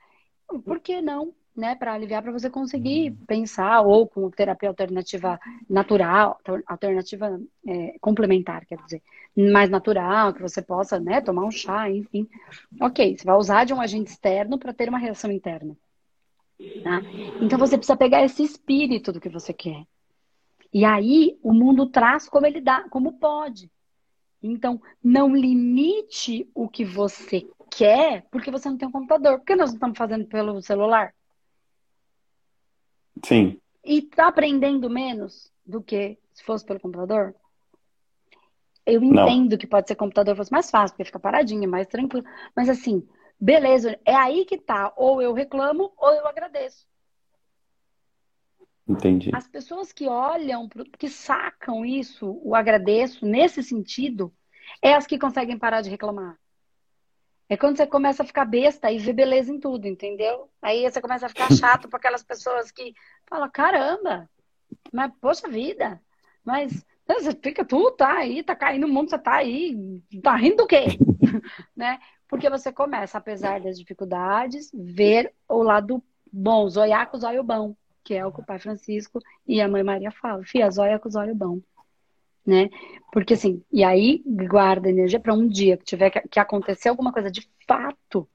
Por 0.63 0.79
que 0.79 1.01
não? 1.01 1.33
né, 1.57 1.73
para 1.73 1.93
aliviar, 1.93 2.21
para 2.21 2.31
você 2.31 2.49
conseguir 2.51 3.11
pensar, 3.27 3.81
ou 3.81 4.07
com 4.07 4.29
terapia 4.29 4.69
alternativa 4.69 5.39
natural, 5.67 6.39
alternativa 6.67 7.41
é, 7.65 7.97
complementar, 7.99 8.63
quer 8.67 8.77
dizer, 8.83 9.01
mais 9.35 9.67
natural, 9.67 10.33
que 10.33 10.41
você 10.41 10.61
possa, 10.61 10.99
né, 10.99 11.19
tomar 11.19 11.43
um 11.45 11.51
chá, 11.51 11.89
enfim. 11.89 12.29
Ok, 12.79 13.17
você 13.17 13.25
vai 13.25 13.35
usar 13.35 13.63
de 13.65 13.73
um 13.73 13.81
agente 13.81 14.11
externo 14.11 14.59
para 14.59 14.71
ter 14.71 14.87
uma 14.87 14.99
reação 14.99 15.31
interna. 15.31 15.75
Tá? 16.83 17.01
Então 17.41 17.57
você 17.57 17.75
precisa 17.75 17.97
pegar 17.97 18.23
esse 18.23 18.43
espírito 18.43 19.11
do 19.11 19.19
que 19.19 19.29
você 19.29 19.51
quer. 19.51 19.83
E 20.71 20.85
aí 20.85 21.39
o 21.41 21.53
mundo 21.53 21.87
traz 21.87 22.29
como 22.29 22.45
ele 22.45 22.61
dá, 22.61 22.87
como 22.89 23.13
pode. 23.13 23.71
Então, 24.41 24.79
não 25.03 25.35
limite 25.35 26.47
o 26.53 26.69
que 26.69 26.85
você 26.85 27.47
quer 27.77 28.25
porque 28.31 28.49
você 28.49 28.67
não 28.69 28.77
tem 28.77 28.87
um 28.87 28.91
computador. 28.91 29.37
Por 29.37 29.45
que 29.45 29.55
nós 29.55 29.69
não 29.69 29.75
estamos 29.75 29.97
fazendo 29.97 30.25
pelo 30.25 30.61
celular? 30.61 31.13
Sim. 33.23 33.59
E 33.83 34.01
tá 34.01 34.27
aprendendo 34.27 34.89
menos 34.89 35.51
do 35.65 35.81
que 35.81 36.17
se 36.33 36.43
fosse 36.43 36.65
pelo 36.65 36.79
computador? 36.79 37.35
Eu 38.85 39.03
entendo 39.03 39.51
Não. 39.51 39.57
que 39.57 39.67
pode 39.67 39.87
ser 39.87 39.95
computador 39.95 40.35
fosse 40.35 40.51
mais 40.51 40.71
fácil, 40.71 40.95
porque 40.95 41.05
fica 41.05 41.19
paradinho, 41.19 41.69
mais 41.69 41.87
tranquilo. 41.87 42.25
Mas 42.55 42.69
assim, 42.69 43.07
beleza, 43.39 43.99
é 44.05 44.15
aí 44.15 44.45
que 44.45 44.57
tá. 44.57 44.93
Ou 44.95 45.21
eu 45.21 45.33
reclamo, 45.33 45.93
ou 45.97 46.11
eu 46.13 46.27
agradeço. 46.27 46.87
Entendi. 48.87 49.31
As 49.35 49.47
pessoas 49.47 49.91
que 49.91 50.07
olham, 50.07 50.69
que 50.97 51.09
sacam 51.09 51.85
isso, 51.85 52.39
o 52.41 52.55
agradeço, 52.55 53.25
nesse 53.25 53.61
sentido, 53.61 54.33
é 54.81 54.93
as 54.93 55.05
que 55.05 55.19
conseguem 55.19 55.59
parar 55.59 55.81
de 55.81 55.89
reclamar. 55.89 56.39
É 57.49 57.55
quando 57.55 57.77
você 57.77 57.87
começa 57.87 58.23
a 58.23 58.25
ficar 58.25 58.45
besta 58.45 58.91
e 58.91 58.97
vê 58.97 59.13
beleza 59.13 59.51
em 59.51 59.59
tudo, 59.59 59.87
entendeu? 59.87 60.49
Aí 60.61 60.89
você 60.89 60.99
começa 60.99 61.25
a 61.25 61.29
ficar 61.29 61.49
chato 61.51 61.87
para 61.87 61.97
aquelas 61.97 62.23
pessoas 62.23 62.71
que 62.71 62.93
falam, 63.25 63.49
caramba, 63.49 64.29
mas 64.91 65.11
poxa 65.21 65.47
vida, 65.47 66.01
mas 66.43 66.85
você 67.07 67.31
fica, 67.33 67.63
tu 67.63 67.91
tá 67.91 68.17
aí, 68.17 68.43
tá 68.43 68.53
caindo 68.55 68.85
o 68.85 68.89
mundo, 68.89 69.09
você 69.09 69.17
tá 69.17 69.35
aí, 69.35 70.01
tá 70.21 70.35
rindo 70.35 70.57
do 70.57 70.67
quê? 70.67 70.85
né? 71.75 71.99
Porque 72.27 72.49
você 72.49 72.71
começa, 72.71 73.17
apesar 73.17 73.61
das 73.61 73.79
dificuldades, 73.79 74.69
ver 74.73 75.33
o 75.47 75.63
lado 75.63 76.03
bom, 76.31 76.67
zoiar 76.67 77.09
com 77.09 77.15
os 77.15 77.23
olhos 77.23 77.45
bom, 77.45 77.73
que 78.03 78.13
é 78.13 78.25
o 78.25 78.31
que 78.31 78.41
o 78.41 78.45
pai 78.45 78.59
Francisco 78.59 79.21
e 79.47 79.61
a 79.61 79.69
mãe 79.69 79.83
Maria 79.83 80.11
falam, 80.11 80.43
fia, 80.43 80.69
zóia 80.69 80.99
com 80.99 81.07
os 81.07 81.15
olhos 81.15 81.37
bom 81.37 81.61
né? 82.47 82.69
Porque 83.11 83.33
assim, 83.33 83.61
e 83.71 83.83
aí 83.83 84.23
guarda 84.25 84.89
energia 84.89 85.19
para 85.19 85.33
um 85.33 85.47
dia 85.47 85.75
que 85.77 85.83
tiver 85.83 86.09
que, 86.09 86.21
que, 86.21 86.39
acontecer 86.39 86.87
alguma 86.87 87.11
coisa 87.11 87.29
de 87.29 87.47
fato, 87.67 88.27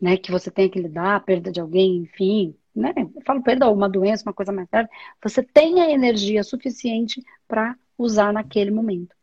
né? 0.00 0.16
Que 0.16 0.32
você 0.32 0.50
tenha 0.50 0.68
que 0.68 0.80
lidar, 0.80 1.24
perda 1.24 1.52
de 1.52 1.60
alguém, 1.60 1.98
enfim, 1.98 2.56
né? 2.74 2.92
Eu 2.96 3.22
falo 3.24 3.42
perda 3.42 3.70
uma 3.70 3.88
doença, 3.88 4.24
uma 4.26 4.34
coisa 4.34 4.52
mais 4.52 4.68
grave, 4.68 4.88
você 5.22 5.42
tenha 5.42 5.90
energia 5.90 6.42
suficiente 6.42 7.22
para 7.46 7.76
usar 7.96 8.32
naquele 8.32 8.72
momento. 8.72 9.14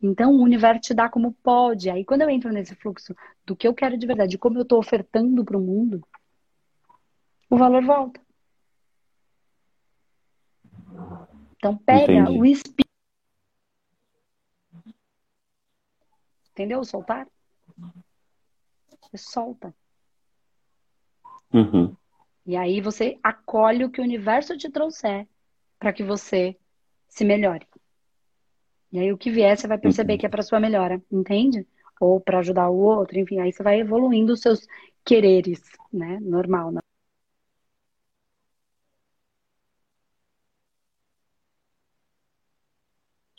Então, 0.00 0.32
o 0.32 0.42
universo 0.42 0.80
te 0.80 0.94
dá 0.94 1.08
como 1.08 1.32
pode. 1.42 1.90
Aí, 1.90 2.04
quando 2.04 2.22
eu 2.22 2.30
entro 2.30 2.52
nesse 2.52 2.74
fluxo 2.76 3.14
do 3.44 3.56
que 3.56 3.66
eu 3.66 3.74
quero 3.74 3.98
de 3.98 4.06
verdade, 4.06 4.32
de 4.32 4.38
como 4.38 4.58
eu 4.58 4.62
estou 4.62 4.78
ofertando 4.78 5.44
para 5.44 5.56
o 5.56 5.60
mundo, 5.60 6.06
o 7.50 7.56
valor 7.56 7.82
volta. 7.84 8.20
Então, 11.56 11.76
pega 11.78 12.12
Entendi. 12.12 12.38
o 12.38 12.44
espírito. 12.44 12.83
Entendeu? 16.54 16.84
Soltar? 16.84 17.26
Você 19.02 19.18
solta. 19.18 19.74
Uhum. 21.52 21.96
E 22.46 22.56
aí 22.56 22.80
você 22.80 23.18
acolhe 23.22 23.84
o 23.84 23.90
que 23.90 24.00
o 24.00 24.04
universo 24.04 24.56
te 24.56 24.70
trouxer 24.70 25.26
para 25.80 25.92
que 25.92 26.04
você 26.04 26.56
se 27.08 27.24
melhore. 27.24 27.66
E 28.92 29.00
aí 29.00 29.12
o 29.12 29.18
que 29.18 29.32
vier 29.32 29.58
você 29.58 29.66
vai 29.66 29.78
perceber 29.78 30.12
uhum. 30.12 30.18
que 30.20 30.26
é 30.26 30.28
para 30.28 30.42
sua 30.44 30.60
melhora, 30.60 31.02
entende? 31.10 31.66
Ou 32.00 32.20
para 32.20 32.38
ajudar 32.38 32.70
o 32.70 32.76
outro, 32.76 33.18
enfim, 33.18 33.40
aí 33.40 33.52
você 33.52 33.62
vai 33.62 33.80
evoluindo 33.80 34.32
os 34.32 34.40
seus 34.40 34.64
quereres, 35.04 35.60
né? 35.92 36.20
Normal, 36.22 36.70
né? 36.70 36.80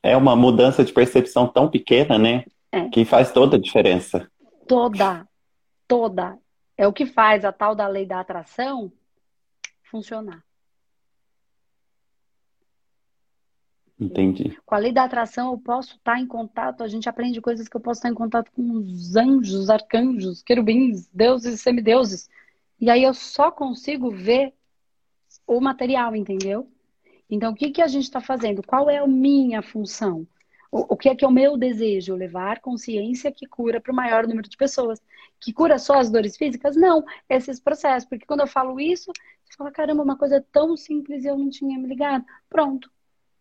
É 0.04 0.16
uma 0.18 0.36
mudança 0.36 0.84
de 0.84 0.92
percepção 0.92 1.48
tão 1.48 1.70
pequena, 1.70 2.18
né? 2.18 2.46
É. 2.76 2.90
Que 2.90 3.06
faz 3.06 3.32
toda 3.32 3.56
a 3.56 3.60
diferença. 3.60 4.30
Toda, 4.68 5.26
toda. 5.88 6.38
É 6.78 6.86
o 6.86 6.92
que 6.92 7.06
faz 7.06 7.46
a 7.46 7.52
tal 7.54 7.74
da 7.74 7.88
lei 7.88 8.06
da 8.06 8.20
atração 8.20 8.92
funcionar. 9.84 10.44
Entendi. 13.98 14.60
Com 14.66 14.76
a 14.76 14.78
lei 14.78 14.92
da 14.92 15.06
atração, 15.06 15.54
eu 15.54 15.58
posso 15.58 15.96
estar 15.96 16.20
em 16.20 16.28
contato, 16.28 16.84
a 16.84 16.88
gente 16.90 17.08
aprende 17.08 17.40
coisas 17.40 17.70
que 17.70 17.78
eu 17.78 17.80
posso 17.80 18.00
estar 18.00 18.10
em 18.10 18.14
contato 18.14 18.52
com 18.52 18.62
os 18.74 19.16
anjos, 19.16 19.70
arcanjos, 19.70 20.44
querubins, 20.44 21.08
deuses 21.14 21.54
e 21.54 21.58
semideuses. 21.58 22.30
E 22.78 22.90
aí 22.90 23.04
eu 23.04 23.14
só 23.14 23.50
consigo 23.50 24.12
ver 24.12 24.54
o 25.48 25.62
material, 25.62 26.14
entendeu? 26.14 26.70
Então, 27.30 27.54
o 27.54 27.56
que, 27.56 27.72
que 27.72 27.82
a 27.82 27.88
gente 27.88 28.04
está 28.04 28.20
fazendo? 28.20 28.62
Qual 28.62 28.90
é 28.90 28.98
a 28.98 29.08
minha 29.08 29.62
função? 29.62 30.28
O, 30.72 30.94
o 30.94 30.98
que 30.98 31.10
é 31.10 31.16
que 31.16 31.24
é 31.24 31.28
o 31.28 31.32
meu 31.32 31.58
desejo? 31.58 32.16
Levar 32.16 32.60
consciência 32.60 33.32
que 33.32 33.46
cura 33.46 33.80
para 33.80 33.92
o 33.92 33.96
maior 33.96 34.28
número 34.28 34.48
de 34.48 34.58
pessoas. 34.58 35.02
Que 35.40 35.54
cura 35.54 35.78
só 35.78 36.00
as 36.00 36.10
dores 36.10 36.38
físicas? 36.38 36.76
Não, 36.76 37.04
esses 37.30 37.60
processos. 37.60 38.08
Porque 38.08 38.26
quando 38.26 38.42
eu 38.42 38.48
falo 38.48 38.80
isso, 38.80 39.12
você 39.44 39.56
fala, 39.58 39.72
caramba, 39.72 40.04
uma 40.04 40.18
coisa 40.18 40.46
tão 40.52 40.76
simples 40.76 41.24
e 41.24 41.28
eu 41.28 41.38
não 41.38 41.50
tinha 41.50 41.78
me 41.78 41.88
ligado. 41.88 42.26
Pronto. 42.50 42.92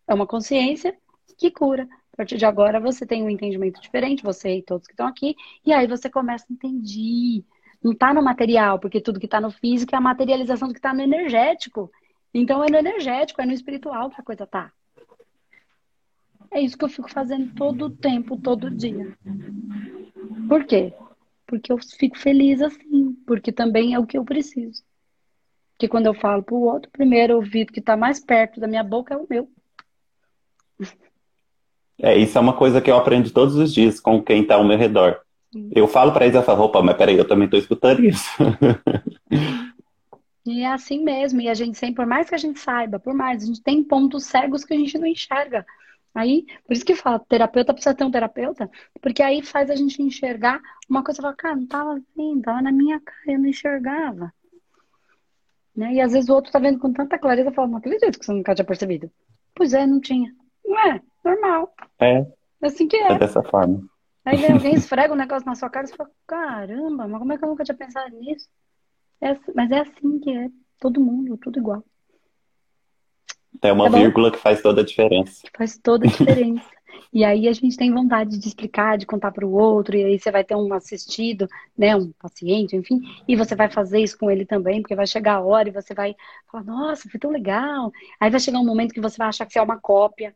É 0.07 0.15
uma 0.15 0.27
consciência 0.27 0.97
que 1.39 1.51
cura. 1.51 1.89
A 2.13 2.17
partir 2.17 2.37
de 2.37 2.47
agora 2.47 2.79
você 2.79 3.05
tem 3.05 3.25
um 3.25 3.31
entendimento 3.31 3.81
diferente, 3.81 4.23
você 4.23 4.59
e 4.59 4.63
todos 4.63 4.87
que 4.87 4.93
estão 4.93 5.07
aqui, 5.07 5.35
e 5.67 5.73
aí 5.73 5.87
você 5.89 6.09
começa 6.09 6.47
a 6.49 6.53
entender. 6.53 7.45
Não 7.83 7.93
está 7.93 8.15
no 8.15 8.23
material, 8.23 8.79
porque 8.79 9.01
tudo 9.01 9.19
que 9.19 9.27
está 9.27 9.41
no 9.41 9.51
físico 9.51 9.95
é 9.95 9.99
a 9.99 10.01
materialização 10.01 10.69
do 10.69 10.75
que 10.75 10.79
está 10.79 10.95
no 10.95 11.03
energético. 11.03 11.91
Então 12.33 12.63
é 12.65 12.71
no 12.71 12.79
energético, 12.79 13.43
é 13.43 13.47
no 13.47 13.53
espiritual 13.53 14.11
que 14.11 14.21
a 14.21 14.25
coisa 14.25 14.47
tá. 14.47 14.73
É 16.55 16.61
isso 16.61 16.79
que 16.79 16.85
eu 16.85 16.89
fico 16.89 17.11
fazendo 17.11 17.53
todo 17.55 17.87
o 17.87 17.91
tempo, 17.91 18.41
todo 18.41 18.71
dia. 18.71 19.13
Por 20.49 20.65
quê? 20.65 20.93
Porque 21.45 21.73
eu 21.73 21.79
fico 21.79 22.17
feliz 22.17 22.63
assim, 22.63 23.13
porque 23.27 23.51
também 23.51 23.93
é 23.93 23.99
o 23.99 24.07
que 24.07 24.17
eu 24.17 24.25
preciso. 24.25 24.83
Que 25.77 25.89
quando 25.89 26.07
eu 26.07 26.15
falo 26.15 26.45
pro 26.45 26.55
outro, 26.55 26.89
o 26.89 26.93
primeiro 26.93 27.35
ouvido 27.35 27.73
que 27.73 27.81
está 27.81 27.97
mais 27.97 28.21
perto 28.21 28.61
da 28.61 28.69
minha 28.69 28.85
boca 28.85 29.15
é 29.15 29.17
o 29.17 29.27
meu. 29.29 29.49
É, 31.99 32.17
isso 32.17 32.39
é 32.39 32.41
uma 32.41 32.57
coisa 32.57 32.81
que 32.81 32.89
eu 32.91 32.97
aprendo 32.97 33.33
todos 33.33 33.57
os 33.57 33.75
dias 33.75 33.99
com 33.99 34.23
quem 34.23 34.43
está 34.43 34.55
ao 34.55 34.65
meu 34.65 34.79
redor. 34.79 35.21
Eu 35.73 35.89
falo 35.89 36.13
para 36.13 36.25
eles, 36.25 36.37
essa 36.37 36.55
roupa, 36.55 36.81
mas 36.83 36.97
peraí, 36.97 37.17
eu 37.17 37.27
também 37.27 37.47
estou 37.47 37.59
escutando 37.59 38.05
isso. 38.05 38.31
E 40.47 40.61
é 40.61 40.67
assim 40.71 41.03
mesmo, 41.03 41.41
e 41.41 41.49
a 41.49 41.55
gente 41.55 41.79
sempre, 41.79 41.95
por 41.95 42.07
mais 42.07 42.29
que 42.29 42.35
a 42.35 42.39
gente 42.39 42.61
saiba, 42.61 42.99
por 42.99 43.15
mais, 43.15 43.43
a 43.43 43.47
gente 43.47 43.63
tem 43.63 43.83
pontos 43.83 44.27
cegos 44.27 44.63
que 44.63 44.75
a 44.75 44.77
gente 44.77 44.99
não 44.99 45.07
enxerga. 45.07 45.65
Aí, 46.15 46.47
por 46.65 46.73
isso 46.73 46.85
que 46.85 46.95
fala, 46.95 47.19
terapeuta 47.19 47.75
precisa 47.75 47.95
ter 47.95 48.05
um 48.05 48.11
terapeuta, 48.11 48.71
porque 49.03 49.21
aí 49.23 49.43
faz 49.43 49.69
a 49.69 49.75
gente 49.75 50.01
enxergar 50.01 50.61
uma 50.89 51.03
coisa, 51.03 51.21
fala, 51.21 51.35
cara, 51.35 51.57
não 51.57 51.67
tava 51.67 52.01
vendo, 52.17 52.43
tava 52.43 52.63
na 52.63 52.71
minha 52.71 53.01
cara, 53.01 53.33
eu 53.33 53.39
não 53.41 53.47
enxergava. 53.47 54.33
Né? 55.75 55.95
E 55.95 56.01
às 56.01 56.13
vezes 56.13 56.29
o 56.29 56.35
outro 56.35 56.53
tá 56.53 56.61
vendo 56.61 56.79
com 56.79 56.93
tanta 56.93 57.19
clareza, 57.19 57.51
fala, 57.51 57.67
não 57.67 57.79
acredito 57.79 58.17
que 58.17 58.25
você 58.25 58.33
nunca 58.33 58.55
tinha 58.55 58.65
percebido. 58.65 59.11
Pois 59.57 59.75
é, 59.75 59.85
não 59.85 60.01
tinha. 60.01 60.33
Não 60.65 60.79
é, 60.79 61.03
normal. 61.25 61.75
É. 61.99 62.19
É 62.63 62.67
assim 62.67 62.87
que 62.87 62.97
é. 62.97 63.13
É 63.13 63.19
dessa 63.19 63.43
forma. 63.43 63.85
Aí 64.25 64.37
vem 64.37 64.53
alguém 64.53 64.75
esfrega 64.75 65.13
um 65.13 65.17
negócio 65.17 65.45
na 65.45 65.57
sua 65.57 65.69
cara 65.69 65.87
e 65.87 65.89
você 65.89 65.97
fala, 65.97 66.11
caramba, 66.27 67.09
mas 67.09 67.19
como 67.19 67.33
é 67.33 67.39
que 67.39 67.45
eu 67.45 67.49
nunca 67.49 67.65
tinha 67.65 67.77
pensado 67.77 68.17
nisso? 68.21 68.49
É, 69.21 69.37
mas 69.55 69.71
é 69.71 69.81
assim 69.81 70.21
que 70.21 70.31
é. 70.31 70.49
Todo 70.81 71.01
mundo, 71.01 71.37
tudo 71.39 71.59
igual. 71.59 71.83
É 73.63 73.73
uma 73.73 73.91
tá 73.91 73.99
vírgula 73.99 74.31
que 74.31 74.39
faz 74.39 74.61
toda 74.61 74.81
a 74.81 74.85
diferença. 74.85 75.43
Faz 75.57 75.79
toda 75.79 76.07
a 76.07 76.11
diferença. 76.11 76.69
e 77.13 77.25
aí 77.25 77.49
a 77.49 77.53
gente 77.53 77.77
tem 77.77 77.93
vontade 77.93 78.39
de 78.39 78.49
explicar, 78.49 78.99
de 78.99 79.07
contar 79.07 79.33
para 79.33 79.47
o 79.47 79.53
outro, 79.53 79.97
e 79.97 80.05
aí 80.05 80.19
você 80.19 80.31
vai 80.31 80.45
ter 80.45 80.55
um 80.55 80.73
assistido, 80.73 81.49
né, 81.77 81.97
um 81.97 82.13
paciente, 82.13 82.77
enfim, 82.77 83.01
e 83.27 83.37
você 83.37 83.55
vai 83.55 83.71
fazer 83.71 84.01
isso 84.01 84.19
com 84.19 84.31
ele 84.31 84.45
também, 84.45 84.81
porque 84.81 84.95
vai 84.95 85.07
chegar 85.07 85.37
a 85.37 85.41
hora 85.41 85.69
e 85.69 85.73
você 85.73 85.95
vai 85.95 86.15
falar, 86.51 86.65
nossa, 86.65 87.09
foi 87.09 87.21
tão 87.21 87.31
legal. 87.31 87.93
Aí 88.21 88.31
vai 88.31 88.41
chegar 88.41 88.59
um 88.59 88.67
momento 88.67 88.93
que 88.93 89.01
você 89.01 89.17
vai 89.17 89.29
achar 89.29 89.47
que 89.47 89.53
você 89.53 89.59
é 89.59 89.63
uma 89.63 89.79
cópia. 89.79 90.35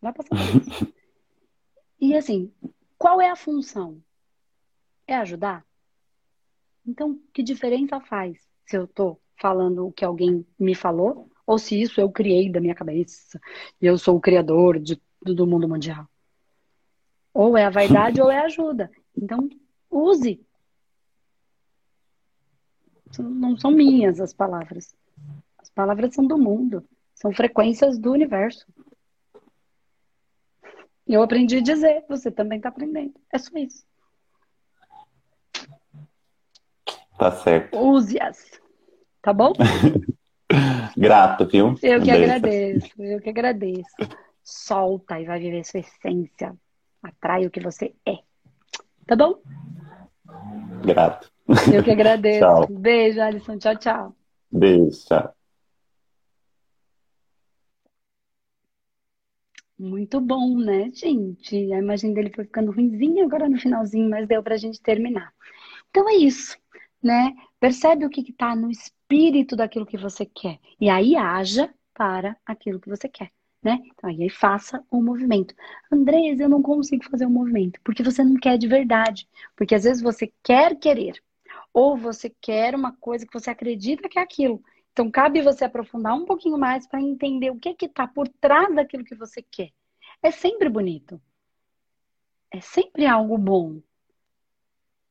Vai 0.00 0.12
passar 0.12 0.30
por 0.30 0.62
isso. 0.62 0.94
e 2.00 2.14
assim, 2.14 2.52
qual 2.98 3.20
é 3.20 3.28
a 3.28 3.36
função? 3.36 4.00
É 5.06 5.16
ajudar? 5.16 5.64
Então, 6.86 7.18
que 7.32 7.42
diferença 7.42 8.00
faz 8.00 8.38
se 8.64 8.76
eu 8.76 8.84
estou 8.84 9.20
falando 9.36 9.86
o 9.86 9.92
que 9.92 10.04
alguém 10.04 10.46
me 10.58 10.74
falou 10.74 11.28
ou 11.46 11.58
se 11.58 11.80
isso 11.80 12.00
eu 12.00 12.10
criei 12.10 12.50
da 12.50 12.60
minha 12.60 12.74
cabeça 12.74 13.40
e 13.80 13.86
eu 13.86 13.96
sou 13.96 14.16
o 14.16 14.20
criador 14.20 14.80
de, 14.80 15.00
do 15.22 15.46
mundo 15.46 15.68
mundial? 15.68 16.06
Ou 17.32 17.56
é 17.56 17.64
a 17.64 17.70
vaidade 17.70 18.20
ou 18.20 18.30
é 18.30 18.38
a 18.38 18.46
ajuda. 18.46 18.90
Então, 19.16 19.48
use. 19.90 20.44
Não 23.18 23.56
são 23.56 23.70
minhas 23.70 24.20
as 24.20 24.32
palavras. 24.32 24.94
As 25.58 25.70
palavras 25.70 26.14
são 26.14 26.26
do 26.26 26.36
mundo. 26.36 26.84
São 27.14 27.32
frequências 27.32 27.98
do 27.98 28.10
universo. 28.10 28.66
Eu 31.06 31.22
aprendi 31.22 31.58
a 31.58 31.62
dizer, 31.62 32.04
você 32.08 32.30
também 32.30 32.56
está 32.56 32.68
aprendendo. 32.68 33.14
É 33.32 33.38
só 33.38 33.56
isso. 33.56 33.86
Tá 37.16 37.30
certo. 37.30 37.78
Use-as. 37.78 38.60
Tá 39.22 39.32
bom? 39.32 39.52
Grato, 40.96 41.46
viu? 41.46 41.74
Eu 41.82 42.02
que 42.02 42.10
agradeço, 42.10 43.02
eu 43.02 43.20
que 43.20 43.30
agradeço. 43.30 43.96
Solta 44.42 45.20
e 45.20 45.24
vai 45.24 45.40
viver 45.40 45.64
sua 45.64 45.80
essência. 45.80 46.54
Atrai 47.02 47.46
o 47.46 47.50
que 47.50 47.60
você 47.60 47.94
é. 48.06 48.18
Tá 49.06 49.16
bom? 49.16 49.40
Grato. 50.84 51.30
Eu 51.72 51.82
que 51.82 51.90
agradeço. 51.90 52.40
tchau. 52.46 52.66
Beijo, 52.68 53.20
Alisson. 53.20 53.58
Tchau, 53.58 53.76
tchau. 53.76 54.16
Beijo, 54.50 55.04
tchau. 55.06 55.34
Muito 59.78 60.20
bom, 60.20 60.56
né, 60.56 60.90
gente? 60.92 61.54
A 61.72 61.78
imagem 61.78 62.14
dele 62.14 62.32
foi 62.34 62.44
ficando 62.44 62.72
ruimzinha 62.72 63.24
agora 63.24 63.48
no 63.48 63.58
finalzinho, 63.58 64.08
mas 64.08 64.26
deu 64.26 64.42
pra 64.42 64.56
gente 64.56 64.80
terminar. 64.80 65.32
Então 65.90 66.08
é 66.08 66.14
isso 66.14 66.56
né? 67.06 67.32
Percebe 67.58 68.04
o 68.04 68.10
que 68.10 68.20
está 68.20 68.54
no 68.54 68.70
espírito 68.70 69.56
daquilo 69.56 69.86
que 69.86 69.96
você 69.96 70.26
quer. 70.26 70.58
E 70.80 70.90
aí 70.90 71.16
haja 71.16 71.72
para 71.94 72.36
aquilo 72.44 72.80
que 72.80 72.88
você 72.88 73.08
quer. 73.08 73.32
Né? 73.62 73.82
Então, 73.86 74.10
aí 74.10 74.28
faça 74.28 74.84
o 74.90 74.98
um 74.98 75.02
movimento. 75.02 75.54
Andrés, 75.90 76.38
eu 76.38 76.48
não 76.48 76.62
consigo 76.62 77.04
fazer 77.10 77.24
o 77.24 77.28
um 77.28 77.32
movimento, 77.32 77.80
porque 77.82 78.02
você 78.02 78.22
não 78.22 78.36
quer 78.36 78.58
de 78.58 78.68
verdade. 78.68 79.28
Porque 79.56 79.74
às 79.74 79.84
vezes 79.84 80.02
você 80.02 80.32
quer 80.42 80.76
querer, 80.76 81.20
ou 81.72 81.96
você 81.96 82.30
quer 82.40 82.74
uma 82.74 82.92
coisa 82.92 83.26
que 83.26 83.32
você 83.32 83.50
acredita 83.50 84.08
que 84.08 84.18
é 84.18 84.22
aquilo. 84.22 84.62
Então, 84.92 85.10
cabe 85.10 85.42
você 85.42 85.64
aprofundar 85.64 86.14
um 86.14 86.24
pouquinho 86.24 86.56
mais 86.56 86.86
para 86.86 87.00
entender 87.00 87.50
o 87.50 87.58
que 87.58 87.74
que 87.74 87.86
está 87.86 88.06
por 88.06 88.28
trás 88.28 88.74
daquilo 88.74 89.04
que 89.04 89.14
você 89.14 89.42
quer. 89.42 89.70
É 90.22 90.30
sempre 90.30 90.68
bonito. 90.68 91.20
É 92.50 92.60
sempre 92.60 93.04
algo 93.04 93.36
bom. 93.36 93.80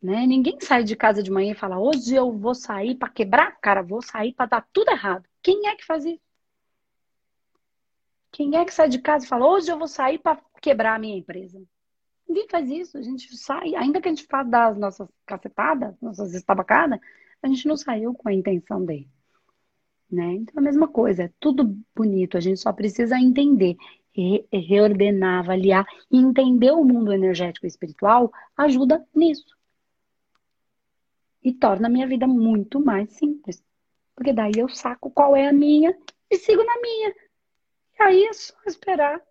Né? 0.05 0.27
Ninguém 0.27 0.59
sai 0.61 0.83
de 0.83 0.95
casa 0.95 1.23
de 1.23 1.31
manhã 1.31 1.53
e 1.53 1.55
fala: 1.55 1.79
hoje 1.79 2.13
eu 2.13 2.31
vou 2.31 2.53
sair 2.53 2.93
para 2.93 3.09
quebrar, 3.09 3.59
cara, 3.59 3.81
vou 3.81 4.03
sair 4.03 4.33
para 4.33 4.45
dar 4.45 4.67
tudo 4.71 4.91
errado. 4.91 5.27
Quem 5.41 5.67
é 5.67 5.75
que 5.75 5.83
faz 5.83 6.05
isso? 6.05 6.21
Quem 8.31 8.55
é 8.55 8.63
que 8.63 8.71
sai 8.71 8.87
de 8.87 8.99
casa 8.99 9.25
e 9.25 9.27
fala: 9.27 9.47
hoje 9.47 9.71
eu 9.71 9.79
vou 9.79 9.87
sair 9.87 10.19
para 10.19 10.39
quebrar 10.61 10.93
a 10.93 10.99
minha 10.99 11.17
empresa? 11.17 11.59
Ninguém 12.29 12.47
faz 12.47 12.69
isso. 12.69 12.99
A 12.99 13.01
gente 13.01 13.35
sai, 13.35 13.73
ainda 13.73 13.99
que 13.99 14.07
a 14.07 14.11
gente 14.11 14.27
faça 14.27 14.47
das 14.47 14.77
nossas 14.77 15.09
cacetadas, 15.25 15.99
nossas 15.99 16.35
estabacadas, 16.35 16.99
a 17.41 17.47
gente 17.47 17.67
não 17.67 17.75
saiu 17.75 18.13
com 18.13 18.29
a 18.29 18.33
intenção 18.33 18.85
dele. 18.85 19.09
Né? 20.11 20.33
Então, 20.33 20.53
a 20.57 20.61
mesma 20.61 20.87
coisa, 20.87 21.23
é 21.23 21.31
tudo 21.39 21.75
bonito, 21.95 22.37
a 22.37 22.39
gente 22.39 22.59
só 22.59 22.71
precisa 22.71 23.17
entender. 23.17 23.75
re 24.15 24.45
reordenar, 24.53 25.39
avaliar 25.39 25.83
e 26.11 26.19
entender 26.19 26.71
o 26.73 26.83
mundo 26.83 27.11
energético 27.11 27.65
e 27.65 27.69
espiritual 27.69 28.31
ajuda 28.55 29.03
nisso. 29.15 29.55
E 31.45 31.53
torna 31.53 31.87
a 31.87 31.91
minha 31.91 32.07
vida 32.07 32.25
muito 32.25 32.83
mais 32.83 33.13
simples. 33.13 33.63
Porque 34.15 34.33
daí 34.33 34.53
eu 34.57 34.67
saco 34.67 35.11
qual 35.11 35.35
é 35.35 35.47
a 35.47 35.53
minha 35.53 35.95
e 36.27 36.37
sigo 36.37 36.63
na 36.63 36.81
minha. 36.81 37.15
E 37.99 38.03
aí 38.03 38.25
é 38.25 38.33
só 38.33 38.55
esperar 38.65 39.21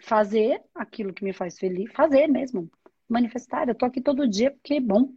fazer 0.00 0.64
aquilo 0.74 1.12
que 1.12 1.22
me 1.22 1.34
faz 1.34 1.58
feliz, 1.58 1.92
fazer 1.92 2.26
mesmo, 2.26 2.70
manifestar. 3.06 3.68
Eu 3.68 3.74
tô 3.74 3.84
aqui 3.84 4.00
todo 4.00 4.26
dia 4.26 4.50
porque 4.50 4.74
é 4.74 4.80
bom. 4.80 5.12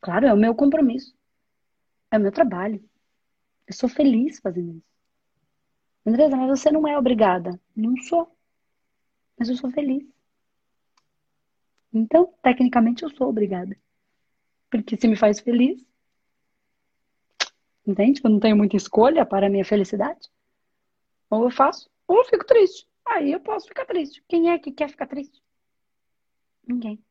Claro, 0.00 0.26
é 0.26 0.32
o 0.32 0.36
meu 0.36 0.54
compromisso. 0.54 1.14
É 2.10 2.16
o 2.16 2.20
meu 2.20 2.32
trabalho. 2.32 2.82
Eu 3.66 3.74
sou 3.74 3.88
feliz 3.88 4.40
fazendo 4.40 4.78
isso. 4.78 4.88
Andresa, 6.06 6.36
mas 6.38 6.58
você 6.58 6.72
não 6.72 6.88
é 6.88 6.96
obrigada. 6.96 7.60
Não 7.76 7.94
sou. 7.98 8.34
Mas 9.36 9.50
eu 9.50 9.56
sou 9.56 9.70
feliz. 9.70 10.08
Então, 11.92 12.32
tecnicamente, 12.42 13.02
eu 13.02 13.10
sou 13.10 13.28
obrigada. 13.28 13.76
Porque 14.70 14.96
se 14.96 15.08
me 15.08 15.16
faz 15.16 15.40
feliz, 15.40 15.84
entende? 17.86 18.20
Eu 18.22 18.30
não 18.30 18.40
tenho 18.40 18.56
muita 18.56 18.76
escolha 18.76 19.24
para 19.24 19.46
a 19.46 19.50
minha 19.50 19.64
felicidade. 19.64 20.28
Ou 21.30 21.44
eu 21.44 21.50
faço, 21.50 21.88
ou 22.06 22.18
eu 22.18 22.24
fico 22.24 22.44
triste. 22.44 22.86
Aí 23.06 23.32
eu 23.32 23.40
posso 23.40 23.66
ficar 23.66 23.86
triste. 23.86 24.22
Quem 24.28 24.50
é 24.50 24.58
que 24.58 24.70
quer 24.72 24.88
ficar 24.88 25.06
triste? 25.06 25.42
Ninguém. 26.66 27.02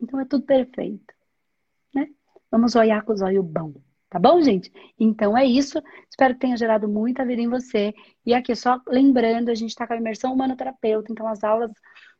Então 0.00 0.18
é 0.20 0.24
tudo 0.24 0.44
perfeito. 0.44 1.14
Né? 1.94 2.08
Vamos 2.50 2.74
olhar 2.74 3.02
com 3.02 3.12
os 3.12 3.20
olhos 3.20 3.44
bons. 3.44 3.86
Tá 4.08 4.18
bom, 4.18 4.40
gente? 4.40 4.72
Então 4.98 5.36
é 5.36 5.44
isso. 5.44 5.82
Espero 6.08 6.34
que 6.34 6.40
tenha 6.40 6.56
gerado 6.56 6.88
muita 6.88 7.24
vida 7.24 7.42
em 7.42 7.48
você. 7.48 7.92
E 8.24 8.32
aqui, 8.32 8.54
só 8.54 8.80
lembrando, 8.86 9.50
a 9.50 9.54
gente 9.54 9.70
está 9.70 9.86
com 9.86 9.92
a 9.92 9.96
imersão 9.96 10.32
humanoterapeuta, 10.32 11.12
então 11.12 11.26
as 11.26 11.42
aulas, 11.42 11.70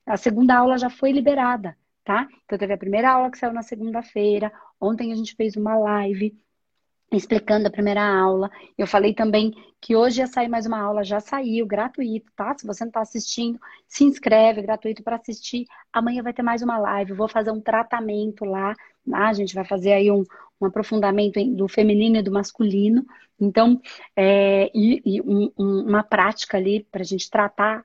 a 0.04 0.16
segunda 0.16 0.56
aula 0.56 0.76
já 0.78 0.90
foi 0.90 1.12
liberada, 1.12 1.76
tá? 2.06 2.28
Então 2.44 2.56
teve 2.56 2.72
a 2.72 2.78
primeira 2.78 3.10
aula 3.10 3.30
que 3.30 3.36
saiu 3.36 3.52
na 3.52 3.62
segunda-feira. 3.62 4.52
Ontem 4.80 5.12
a 5.12 5.16
gente 5.16 5.34
fez 5.34 5.56
uma 5.56 5.76
live 5.76 6.38
explicando 7.12 7.66
a 7.66 7.70
primeira 7.70 8.02
aula. 8.02 8.48
Eu 8.78 8.86
falei 8.86 9.12
também 9.12 9.52
que 9.80 9.96
hoje 9.96 10.20
ia 10.20 10.26
sair 10.28 10.48
mais 10.48 10.66
uma 10.66 10.80
aula, 10.80 11.02
já 11.02 11.18
saiu, 11.18 11.66
gratuito, 11.66 12.30
tá? 12.36 12.54
Se 12.56 12.64
você 12.64 12.84
não 12.84 12.90
está 12.90 13.00
assistindo, 13.00 13.58
se 13.88 14.04
inscreve, 14.04 14.62
gratuito 14.62 15.02
para 15.02 15.16
assistir. 15.16 15.66
Amanhã 15.92 16.22
vai 16.22 16.32
ter 16.32 16.42
mais 16.42 16.62
uma 16.62 16.78
live, 16.78 17.10
eu 17.10 17.16
vou 17.16 17.28
fazer 17.28 17.50
um 17.50 17.60
tratamento 17.60 18.44
lá, 18.44 18.72
tá? 19.10 19.28
A 19.28 19.32
gente 19.32 19.54
vai 19.54 19.64
fazer 19.64 19.92
aí 19.92 20.08
um, 20.10 20.24
um 20.60 20.66
aprofundamento 20.66 21.44
do 21.56 21.66
feminino 21.66 22.18
e 22.18 22.22
do 22.22 22.30
masculino. 22.30 23.04
Então, 23.38 23.80
é, 24.14 24.70
e, 24.72 25.02
e 25.04 25.20
um, 25.20 25.52
uma 25.56 26.04
prática 26.04 26.56
ali 26.56 26.86
para 26.90 27.02
a 27.02 27.04
gente 27.04 27.28
tratar, 27.28 27.84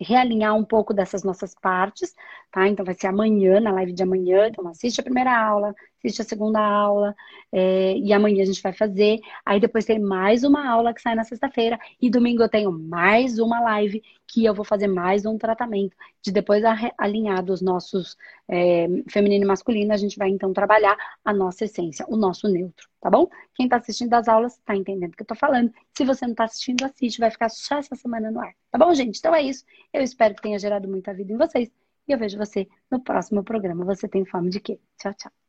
realinhar 0.00 0.54
um 0.54 0.64
pouco 0.64 0.94
dessas 0.94 1.22
nossas 1.22 1.54
partes, 1.54 2.14
tá? 2.52 2.68
Então 2.68 2.84
vai 2.84 2.94
ser 2.94 3.08
amanhã, 3.08 3.60
na 3.60 3.72
live 3.72 3.92
de 3.92 4.02
amanhã. 4.02 4.48
Então 4.48 4.66
assiste 4.68 5.00
a 5.00 5.02
primeira 5.02 5.36
aula, 5.36 5.74
assiste 5.98 6.22
a 6.22 6.24
segunda 6.24 6.60
aula, 6.60 7.14
é, 7.52 7.94
e 7.96 8.12
amanhã 8.12 8.42
a 8.42 8.46
gente 8.46 8.62
vai 8.62 8.72
fazer. 8.72 9.18
Aí 9.44 9.60
depois 9.60 9.84
tem 9.84 9.98
mais 9.98 10.44
uma 10.44 10.68
aula 10.68 10.94
que 10.94 11.02
sai 11.02 11.14
na 11.14 11.24
sexta-feira, 11.24 11.78
e 12.00 12.10
domingo 12.10 12.42
eu 12.42 12.48
tenho 12.48 12.70
mais 12.72 13.38
uma 13.38 13.60
live 13.60 14.02
que 14.28 14.44
eu 14.44 14.54
vou 14.54 14.64
fazer 14.64 14.86
mais 14.86 15.24
um 15.24 15.38
tratamento 15.38 15.96
de 16.22 16.30
depois 16.30 16.62
alinhar 16.98 17.42
dos 17.42 17.62
nossos 17.62 18.16
é, 18.46 18.86
feminino 19.08 19.44
e 19.44 19.48
masculino, 19.48 19.92
a 19.92 19.96
gente 19.96 20.18
vai 20.18 20.28
então 20.28 20.52
trabalhar 20.52 20.96
a 21.24 21.32
nossa 21.32 21.64
essência, 21.64 22.04
o 22.08 22.16
nosso 22.16 22.46
neutro, 22.46 22.88
tá 23.00 23.10
bom? 23.10 23.26
Quem 23.54 23.66
está 23.66 23.78
assistindo 23.78 24.12
as 24.14 24.28
aulas 24.28 24.58
está 24.58 24.76
entendendo 24.76 25.14
o 25.14 25.16
que 25.16 25.22
eu 25.22 25.26
tô 25.26 25.34
falando. 25.34 25.72
Se 25.96 26.04
você 26.04 26.26
não 26.26 26.32
está 26.32 26.44
assistindo, 26.44 26.84
assiste, 26.84 27.18
vai 27.18 27.30
ficar 27.30 27.48
só 27.48 27.78
essa 27.78 27.96
semana 27.96 28.30
no 28.30 28.40
ar, 28.40 28.54
tá 28.70 28.78
bom, 28.78 28.92
gente? 28.94 29.18
Então 29.18 29.34
é 29.34 29.42
isso. 29.42 29.64
Eu 29.92 30.02
espero 30.02 30.34
que 30.34 30.42
tenha 30.42 30.58
gerado 30.58 30.86
muita 30.86 31.14
vida 31.14 31.32
em 31.32 31.36
vocês. 31.36 31.70
E 32.06 32.12
eu 32.12 32.18
vejo 32.18 32.38
você 32.38 32.68
no 32.90 33.00
próximo 33.02 33.42
programa. 33.44 33.84
Você 33.84 34.08
tem 34.08 34.24
fome 34.24 34.50
de 34.50 34.60
quê? 34.60 34.80
Tchau, 34.98 35.14
tchau. 35.14 35.47